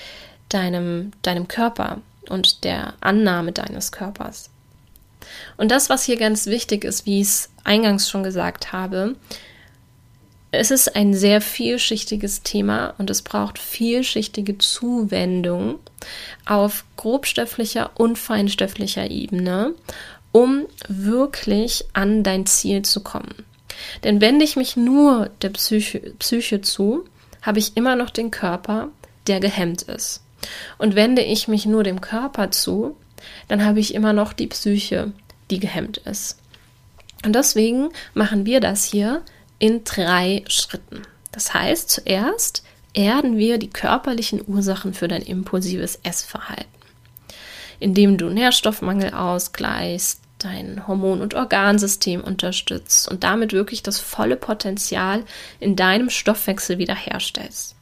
deinem, 0.50 1.12
deinem 1.22 1.48
Körper 1.48 2.02
und 2.30 2.64
der 2.64 2.94
Annahme 3.02 3.52
deines 3.52 3.92
Körpers. 3.92 4.50
Und 5.58 5.72
das, 5.72 5.90
was 5.90 6.04
hier 6.04 6.18
ganz 6.18 6.48
wichtig 6.48 6.84
ist, 6.84 7.06
wie 7.06 7.22
ich 7.22 7.28
es 7.28 7.50
eingangs 7.64 8.10
schon 8.10 8.24
gesagt 8.24 8.72
habe, 8.72 9.16
es 10.54 10.70
ist 10.70 10.96
ein 10.96 11.16
sehr 11.16 11.42
vielschichtiges 11.42 12.44
Thema 12.44 12.94
und 13.00 13.10
es 13.10 13.24
braucht 13.24 13.58
vielschichtige 13.58 14.60
Zuwendung 14.60 15.80
auf 16.46 16.86
grobstofflicher 16.96 17.90
und 17.96 18.20
feinstofflicher 18.20 19.10
Ebene, 19.10 19.74
um 20.32 20.68
wirklich 20.88 21.86
an 21.94 22.22
dein 22.22 22.46
Ziel 22.46 22.84
zu 22.84 23.02
kommen. 23.02 23.34
Denn 24.04 24.22
wende 24.22 24.46
ich 24.46 24.56
mich 24.56 24.78
nur 24.78 25.32
der 25.42 25.50
Psyche, 25.50 26.00
Psyche 26.20 26.62
zu, 26.62 27.06
habe 27.42 27.58
ich 27.58 27.76
immer 27.76 27.96
noch 27.96 28.12
den 28.12 28.30
Körper, 28.30 28.90
der 29.26 29.40
gehemmt 29.40 29.82
ist. 29.82 30.22
Und 30.78 30.94
wende 30.94 31.24
ich 31.24 31.48
mich 31.48 31.66
nur 31.66 31.84
dem 31.84 32.00
Körper 32.00 32.52
zu, 32.52 32.96
dann 33.48 33.66
habe 33.66 33.80
ich 33.80 33.96
immer 33.96 34.14
noch 34.14 34.34
die 34.34 34.48
Psyche, 34.48 35.14
die 35.50 35.60
gehemmt 35.60 35.98
ist. 35.98 36.38
Und 37.26 37.34
deswegen 37.34 37.90
machen 38.14 38.46
wir 38.46 38.60
das 38.60 38.84
hier 38.84 39.24
in 39.64 39.86
drei 39.86 40.44
Schritten. 40.50 41.04
Das 41.32 41.54
heißt, 41.54 41.90
zuerst 41.90 42.64
erden 42.94 43.38
wir 43.38 43.58
die 43.58 43.70
körperlichen 43.70 44.44
Ursachen 44.46 44.94
für 44.94 45.08
dein 45.08 45.22
impulsives 45.22 46.02
Essverhalten, 46.04 46.66
indem 47.80 48.18
du 48.18 48.28
Nährstoffmangel 48.28 49.14
ausgleichst, 49.14 50.20
dein 50.38 50.86
Hormon- 50.86 51.22
und 51.22 51.34
Organsystem 51.34 52.20
unterstützt 52.20 53.08
und 53.08 53.24
damit 53.24 53.54
wirklich 53.54 53.82
das 53.82 54.02
volle 54.02 54.36
Potenzial 54.36 55.24
in 55.62 55.78
deinem 55.78 56.10
Stoffwechsel 56.10 56.78
wiederherstellst. 56.78 57.78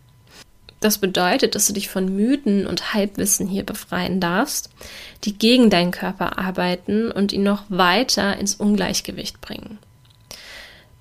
Das 0.81 0.99
bedeutet, 0.99 1.55
dass 1.55 1.65
du 1.65 1.73
dich 1.73 1.89
von 1.89 2.15
Mythen 2.15 2.67
und 2.67 2.93
Halbwissen 2.93 3.47
hier 3.47 3.63
befreien 3.63 4.19
darfst, 4.19 4.69
die 5.23 5.35
gegen 5.35 5.71
deinen 5.71 5.89
Körper 5.89 6.37
arbeiten 6.37 7.11
und 7.11 7.33
ihn 7.33 7.41
noch 7.41 7.63
weiter 7.69 8.37
ins 8.37 8.53
Ungleichgewicht 8.53 9.41
bringen. 9.41 9.79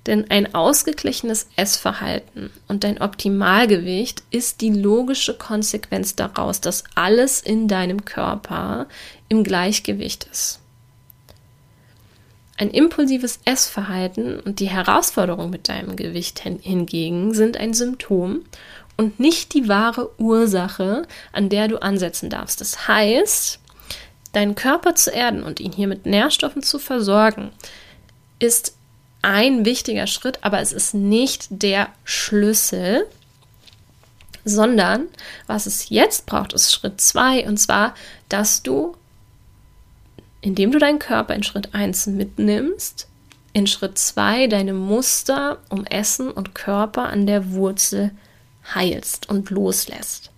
Denn 0.07 0.31
ein 0.31 0.55
ausgeglichenes 0.55 1.47
Essverhalten 1.55 2.49
und 2.67 2.83
dein 2.83 2.99
Optimalgewicht 2.99 4.23
ist 4.31 4.61
die 4.61 4.71
logische 4.71 5.35
Konsequenz 5.35 6.15
daraus, 6.15 6.59
dass 6.59 6.83
alles 6.95 7.39
in 7.39 7.67
deinem 7.67 8.03
Körper 8.03 8.87
im 9.29 9.43
Gleichgewicht 9.43 10.27
ist. 10.31 10.59
Ein 12.57 12.71
impulsives 12.71 13.39
Essverhalten 13.45 14.39
und 14.39 14.59
die 14.59 14.69
Herausforderung 14.69 15.49
mit 15.49 15.69
deinem 15.69 15.95
Gewicht 15.95 16.39
hingegen 16.39 17.33
sind 17.33 17.57
ein 17.57 17.73
Symptom 17.73 18.41
und 18.97 19.19
nicht 19.19 19.53
die 19.53 19.67
wahre 19.67 20.11
Ursache, 20.19 21.07
an 21.31 21.49
der 21.49 21.67
du 21.67 21.81
ansetzen 21.81 22.29
darfst. 22.29 22.61
Das 22.61 22.87
heißt, 22.87 23.59
deinen 24.33 24.55
Körper 24.55 24.95
zu 24.95 25.11
erden 25.11 25.43
und 25.43 25.59
ihn 25.59 25.71
hier 25.71 25.87
mit 25.87 26.05
Nährstoffen 26.05 26.61
zu 26.61 26.77
versorgen, 26.77 27.51
ist 28.39 28.75
ein 29.21 29.65
wichtiger 29.65 30.07
Schritt, 30.07 30.39
aber 30.41 30.59
es 30.59 30.73
ist 30.73 30.93
nicht 30.93 31.47
der 31.49 31.89
Schlüssel, 32.03 33.05
sondern 34.43 35.07
was 35.47 35.65
es 35.65 35.89
jetzt 35.89 36.25
braucht, 36.25 36.53
ist 36.53 36.73
Schritt 36.73 36.99
zwei 36.99 37.47
und 37.47 37.57
zwar, 37.57 37.93
dass 38.29 38.63
du, 38.63 38.95
indem 40.41 40.71
du 40.71 40.79
deinen 40.79 40.99
Körper 40.99 41.35
in 41.35 41.43
Schritt 41.43 41.73
eins 41.73 42.07
mitnimmst, 42.07 43.07
in 43.53 43.67
Schritt 43.67 43.97
zwei 43.97 44.47
deine 44.47 44.73
Muster 44.73 45.59
um 45.69 45.85
Essen 45.85 46.31
und 46.31 46.55
Körper 46.55 47.09
an 47.09 47.27
der 47.27 47.51
Wurzel 47.51 48.11
heilst 48.73 49.29
und 49.29 49.49
loslässt. 49.49 50.31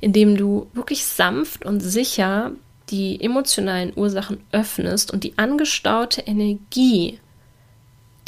Indem 0.00 0.36
du 0.36 0.68
wirklich 0.72 1.04
sanft 1.04 1.64
und 1.64 1.80
sicher 1.80 2.52
die 2.88 3.22
emotionalen 3.22 3.92
Ursachen 3.94 4.42
öffnest 4.52 5.12
und 5.12 5.22
die 5.22 5.36
angestaute 5.38 6.22
Energie 6.22 7.20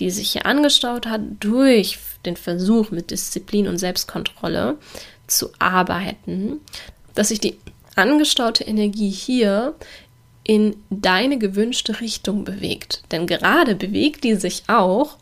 die 0.03 0.11
sich 0.11 0.33
hier 0.33 0.47
angestaut 0.47 1.07
hat, 1.07 1.21
durch 1.41 1.99
den 2.27 2.37
Versuch 2.37 2.91
mit 2.91 3.11
Disziplin 3.11 3.69
und 3.69 3.79
Selbstkontrolle 3.79 4.77
zu 5.27 5.51
arbeiten, 5.59 6.61
dass 7.15 7.29
sich 7.29 7.41
die 7.41 7.59
angestaute 7.95 8.65
Energie 8.65 9.11
hier 9.11 9.75
in 10.45 10.77
deine 10.91 11.38
gewünschte 11.38 12.01
Richtung 12.01 12.45
bewegt. 12.45 13.03
Denn 13.12 13.29
gerade 13.29 13.77
bewegt 13.77 14.25
die 14.25 14.35
sich 14.35 14.65
auch, 14.67 15.19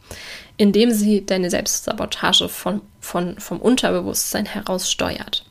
indem 0.56 0.92
sie 0.92 1.26
deine 1.26 1.50
Selbstsabotage 1.50 2.48
von, 2.48 2.80
von, 3.00 3.38
vom 3.38 3.60
Unterbewusstsein 3.60 4.46
heraus 4.46 4.90
steuert. 4.90 5.44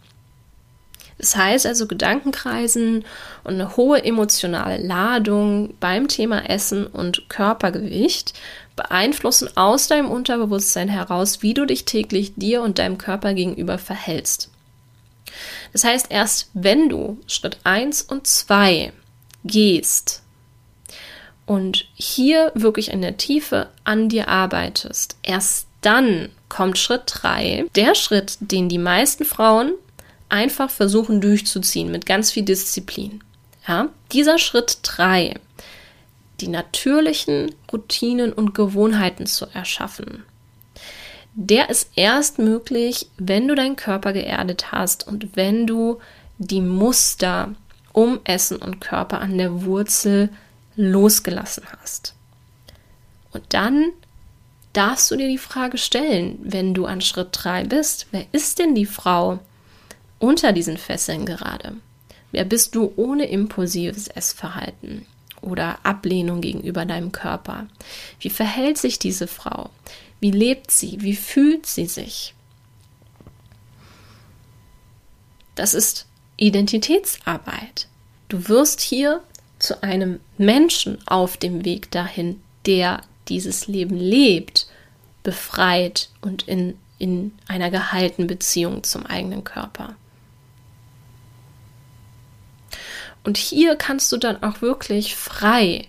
Das 1.19 1.35
heißt 1.35 1.67
also, 1.67 1.85
Gedankenkreisen 1.85 3.03
und 3.43 3.53
eine 3.53 3.75
hohe 3.75 4.03
emotionale 4.03 4.81
Ladung 4.81 5.73
beim 5.79 6.07
Thema 6.07 6.49
Essen 6.49 6.87
und 6.87 7.29
Körpergewicht 7.29 8.33
beeinflussen 8.79 9.49
aus 9.57 9.87
deinem 9.87 10.09
Unterbewusstsein 10.09 10.87
heraus, 10.87 11.41
wie 11.41 11.53
du 11.53 11.65
dich 11.65 11.83
täglich 11.83 12.33
dir 12.37 12.61
und 12.61 12.79
deinem 12.79 12.97
Körper 12.97 13.33
gegenüber 13.33 13.77
verhältst. 13.77 14.49
Das 15.73 15.83
heißt, 15.83 16.07
erst 16.09 16.49
wenn 16.53 16.87
du 16.87 17.19
Schritt 17.27 17.57
1 17.65 18.03
und 18.03 18.25
2 18.25 18.93
gehst 19.43 20.23
und 21.45 21.87
hier 21.93 22.53
wirklich 22.55 22.91
in 22.91 23.01
der 23.01 23.17
Tiefe 23.17 23.67
an 23.83 24.07
dir 24.07 24.29
arbeitest, 24.29 25.17
erst 25.23 25.67
dann 25.81 26.29
kommt 26.47 26.77
Schritt 26.77 27.03
3, 27.05 27.65
der 27.75 27.95
Schritt, 27.95 28.37
den 28.39 28.69
die 28.69 28.77
meisten 28.77 29.25
Frauen 29.25 29.73
einfach 30.29 30.69
versuchen 30.69 31.19
durchzuziehen 31.19 31.91
mit 31.91 32.05
ganz 32.05 32.31
viel 32.31 32.43
Disziplin. 32.43 33.21
Ja, 33.67 33.89
dieser 34.13 34.37
Schritt 34.37 34.79
3 34.83 35.35
die 36.41 36.47
natürlichen 36.47 37.53
Routinen 37.71 38.33
und 38.33 38.53
Gewohnheiten 38.53 39.25
zu 39.25 39.45
erschaffen. 39.53 40.23
Der 41.33 41.69
ist 41.69 41.91
erst 41.95 42.39
möglich, 42.39 43.07
wenn 43.17 43.47
du 43.47 43.55
deinen 43.55 43.75
Körper 43.75 44.13
geerdet 44.13 44.71
hast 44.71 45.07
und 45.07 45.35
wenn 45.35 45.67
du 45.67 45.99
die 46.37 46.61
Muster 46.61 47.53
um 47.93 48.19
Essen 48.23 48.57
und 48.57 48.81
Körper 48.81 49.21
an 49.21 49.37
der 49.37 49.63
Wurzel 49.63 50.29
losgelassen 50.75 51.65
hast. 51.81 52.15
Und 53.31 53.43
dann 53.49 53.91
darfst 54.73 55.11
du 55.11 55.15
dir 55.15 55.27
die 55.27 55.37
Frage 55.37 55.77
stellen, 55.77 56.39
wenn 56.41 56.73
du 56.73 56.85
an 56.85 57.01
Schritt 57.01 57.29
3 57.31 57.65
bist, 57.65 58.07
wer 58.11 58.25
ist 58.31 58.59
denn 58.59 58.75
die 58.75 58.85
Frau 58.85 59.39
unter 60.19 60.53
diesen 60.53 60.77
Fesseln 60.77 61.25
gerade? 61.25 61.75
Wer 62.31 62.45
bist 62.45 62.75
du 62.75 62.93
ohne 62.95 63.25
impulsives 63.25 64.07
Essverhalten? 64.07 65.05
Oder 65.41 65.83
Ablehnung 65.85 66.41
gegenüber 66.41 66.85
deinem 66.85 67.11
Körper. 67.11 67.67
Wie 68.19 68.29
verhält 68.29 68.77
sich 68.77 68.99
diese 68.99 69.27
Frau? 69.27 69.69
Wie 70.19 70.31
lebt 70.31 70.71
sie? 70.71 71.01
Wie 71.01 71.15
fühlt 71.15 71.65
sie 71.65 71.85
sich? 71.85 72.33
Das 75.55 75.73
ist 75.73 76.07
Identitätsarbeit. 76.37 77.87
Du 78.27 78.47
wirst 78.47 78.81
hier 78.81 79.23
zu 79.59 79.83
einem 79.83 80.19
Menschen 80.37 80.97
auf 81.07 81.37
dem 81.37 81.65
Weg 81.65 81.91
dahin, 81.91 82.41
der 82.65 83.01
dieses 83.27 83.67
Leben 83.67 83.97
lebt, 83.97 84.67
befreit 85.23 86.09
und 86.21 86.47
in 86.47 86.75
in 86.99 87.31
einer 87.47 87.71
geheilten 87.71 88.27
Beziehung 88.27 88.83
zum 88.83 89.05
eigenen 89.05 89.43
Körper. 89.43 89.95
Und 93.23 93.37
hier 93.37 93.75
kannst 93.75 94.11
du 94.11 94.17
dann 94.17 94.41
auch 94.43 94.61
wirklich 94.61 95.15
frei, 95.15 95.87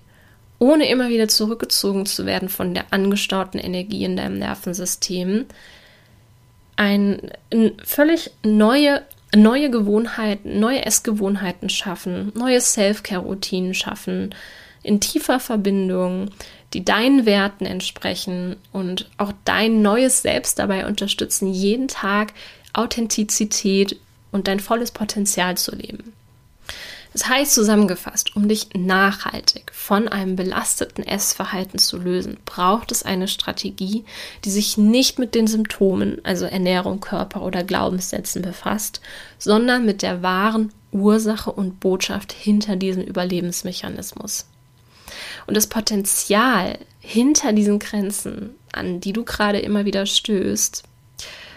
ohne 0.59 0.89
immer 0.89 1.09
wieder 1.09 1.29
zurückgezogen 1.29 2.07
zu 2.07 2.27
werden 2.27 2.49
von 2.49 2.75
der 2.75 2.93
angestauten 2.93 3.59
Energie 3.59 4.05
in 4.05 4.17
deinem 4.17 4.39
Nervensystem, 4.39 5.47
ein, 6.77 7.31
ein 7.53 7.73
völlig 7.85 8.31
neue 8.43 9.03
neue 9.35 9.71
Gewohnheiten, 9.71 10.59
neue 10.59 10.85
Essgewohnheiten 10.85 11.69
schaffen, 11.69 12.33
neue 12.35 12.61
Self-Care-Routinen 12.61 13.75
schaffen, 13.75 14.35
in 14.83 15.01
tiefer 15.01 15.41
Verbindung, 15.41 16.31
die 16.73 16.85
deinen 16.85 17.27
Werten 17.27 17.67
entsprechen 17.67 18.57
und 18.73 19.09
auch 19.19 19.33
dein 19.45 19.83
neues 19.83 20.23
Selbst 20.23 20.59
dabei 20.59 20.87
unterstützen, 20.87 21.53
jeden 21.53 21.89
Tag 21.89 22.33
Authentizität 22.73 23.97
und 24.33 24.49
dein 24.49 24.61
volles 24.61 24.91
Potenzial 24.91 25.57
zu 25.57 25.75
leben. 25.75 26.13
Das 27.13 27.29
heißt 27.29 27.55
zusammengefasst, 27.55 28.37
um 28.37 28.49
dich 28.49 28.69
nachhaltig 28.77 29.73
von 29.75 30.07
einem 30.07 30.37
belasteten 30.37 31.05
Essverhalten 31.05 31.79
zu 31.79 31.99
lösen, 31.99 32.39
braucht 32.45 32.93
es 32.93 33.03
eine 33.03 33.27
Strategie, 33.27 34.05
die 34.45 34.51
sich 34.51 34.79
nicht 34.79 35.19
mit 35.19 35.35
den 35.35 35.49
Symptomen, 35.49 36.25
also 36.25 36.45
Ernährung, 36.45 37.01
Körper 37.01 37.43
oder 37.43 37.65
Glaubenssätzen 37.65 38.43
befasst, 38.43 39.01
sondern 39.39 39.85
mit 39.85 40.03
der 40.03 40.23
wahren 40.23 40.73
Ursache 40.93 41.51
und 41.51 41.81
Botschaft 41.81 42.33
hinter 42.33 42.77
diesem 42.77 43.03
Überlebensmechanismus. 43.03 44.47
Und 45.49 45.57
das 45.57 45.67
Potenzial 45.67 46.79
hinter 47.01 47.53
diesen 47.53 47.81
Grenzen, 47.81 48.51
an 48.73 49.01
die 49.01 49.13
du 49.13 49.25
gerade 49.25 49.59
immer 49.59 49.85
wieder 49.85 50.07
stößt, 50.07 50.85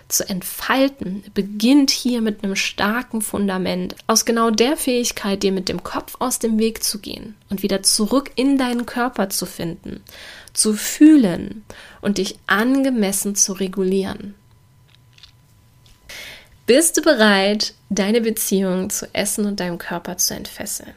zu 0.08 0.28
entfalten, 0.28 1.24
beginnt 1.34 1.92
hier 1.92 2.22
mit 2.22 2.44
einem 2.44 2.56
starken 2.56 3.22
Fundament, 3.22 3.96
aus 4.08 4.26
genau 4.26 4.52
der 4.52 4.78
Fähigkeit, 4.78 5.44
dir 5.44 5.52
mit 5.52 5.70
dem 5.70 5.84
Kopf 5.84 6.16
aus 6.20 6.40
dem 6.40 6.60
Weg 6.60 6.84
zu 6.84 7.00
gehen 7.00 7.36
und 7.50 7.64
wieder 7.64 7.84
zurück 7.84 8.32
in 8.36 8.58
deinen 8.58 8.86
Körper 8.86 9.30
zu 9.30 9.46
finden, 9.46 10.02
zu 10.54 10.74
fühlen 10.74 11.64
und 12.02 12.18
dich 12.18 12.38
angemessen 12.48 13.36
zu 13.36 13.54
regulieren. 13.54 14.36
Bist 16.66 16.98
du 16.98 17.02
bereit, 17.02 17.74
deine 17.90 18.22
Beziehung 18.22 18.90
zu 18.90 19.14
Essen 19.14 19.46
und 19.46 19.60
deinem 19.60 19.78
Körper 19.78 20.18
zu 20.18 20.34
entfesseln 20.34 20.94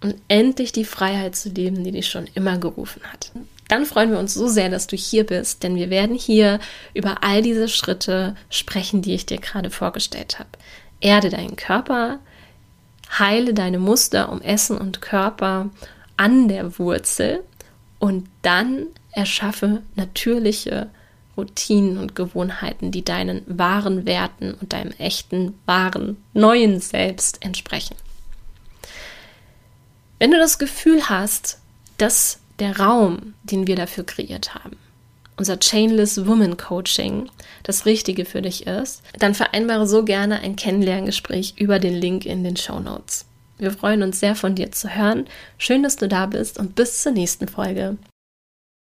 und 0.00 0.16
endlich 0.28 0.72
die 0.72 0.84
Freiheit 0.84 1.36
zu 1.36 1.50
leben, 1.50 1.84
die 1.84 1.92
dich 1.92 2.08
schon 2.08 2.28
immer 2.34 2.58
gerufen 2.58 3.02
hat? 3.12 3.30
Dann 3.68 3.86
freuen 3.86 4.10
wir 4.10 4.18
uns 4.18 4.34
so 4.34 4.46
sehr, 4.46 4.68
dass 4.68 4.86
du 4.86 4.96
hier 4.96 5.24
bist, 5.24 5.62
denn 5.62 5.76
wir 5.76 5.90
werden 5.90 6.16
hier 6.16 6.60
über 6.92 7.22
all 7.22 7.42
diese 7.42 7.68
Schritte 7.68 8.36
sprechen, 8.50 9.02
die 9.02 9.14
ich 9.14 9.26
dir 9.26 9.38
gerade 9.38 9.70
vorgestellt 9.70 10.38
habe. 10.38 10.50
Erde 11.00 11.30
deinen 11.30 11.56
Körper, 11.56 12.18
heile 13.18 13.54
deine 13.54 13.78
Muster 13.78 14.30
um 14.30 14.42
Essen 14.42 14.76
und 14.76 15.00
Körper 15.00 15.70
an 16.16 16.48
der 16.48 16.78
Wurzel 16.78 17.42
und 17.98 18.28
dann 18.42 18.86
erschaffe 19.12 19.82
natürliche 19.94 20.90
Routinen 21.36 21.98
und 21.98 22.14
Gewohnheiten, 22.14 22.90
die 22.90 23.04
deinen 23.04 23.42
wahren 23.46 24.06
Werten 24.06 24.54
und 24.54 24.72
deinem 24.72 24.92
echten, 24.98 25.58
wahren, 25.66 26.16
neuen 26.32 26.80
Selbst 26.80 27.44
entsprechen. 27.44 27.96
Wenn 30.18 30.30
du 30.30 30.38
das 30.38 30.58
Gefühl 30.58 31.08
hast, 31.08 31.58
dass 31.98 32.38
der 32.58 32.78
Raum, 32.78 33.34
den 33.42 33.66
wir 33.66 33.76
dafür 33.76 34.04
kreiert 34.04 34.54
haben, 34.54 34.76
unser 35.36 35.58
Chainless 35.58 36.26
Woman 36.26 36.56
Coaching 36.56 37.28
das 37.62 37.86
Richtige 37.86 38.24
für 38.24 38.42
dich 38.42 38.66
ist, 38.66 39.02
dann 39.18 39.34
vereinbare 39.34 39.86
so 39.86 40.04
gerne 40.04 40.40
ein 40.40 40.56
Kennenlerngespräch 40.56 41.54
über 41.56 41.78
den 41.78 41.94
Link 41.94 42.24
in 42.24 42.44
den 42.44 42.56
Show 42.56 42.78
Notes. 42.78 43.26
Wir 43.58 43.70
freuen 43.70 44.02
uns 44.02 44.20
sehr 44.20 44.34
von 44.34 44.54
dir 44.54 44.72
zu 44.72 44.94
hören. 44.94 45.26
Schön, 45.58 45.82
dass 45.82 45.96
du 45.96 46.08
da 46.08 46.26
bist 46.26 46.58
und 46.58 46.74
bis 46.74 47.02
zur 47.02 47.12
nächsten 47.12 47.48
Folge. 47.48 47.96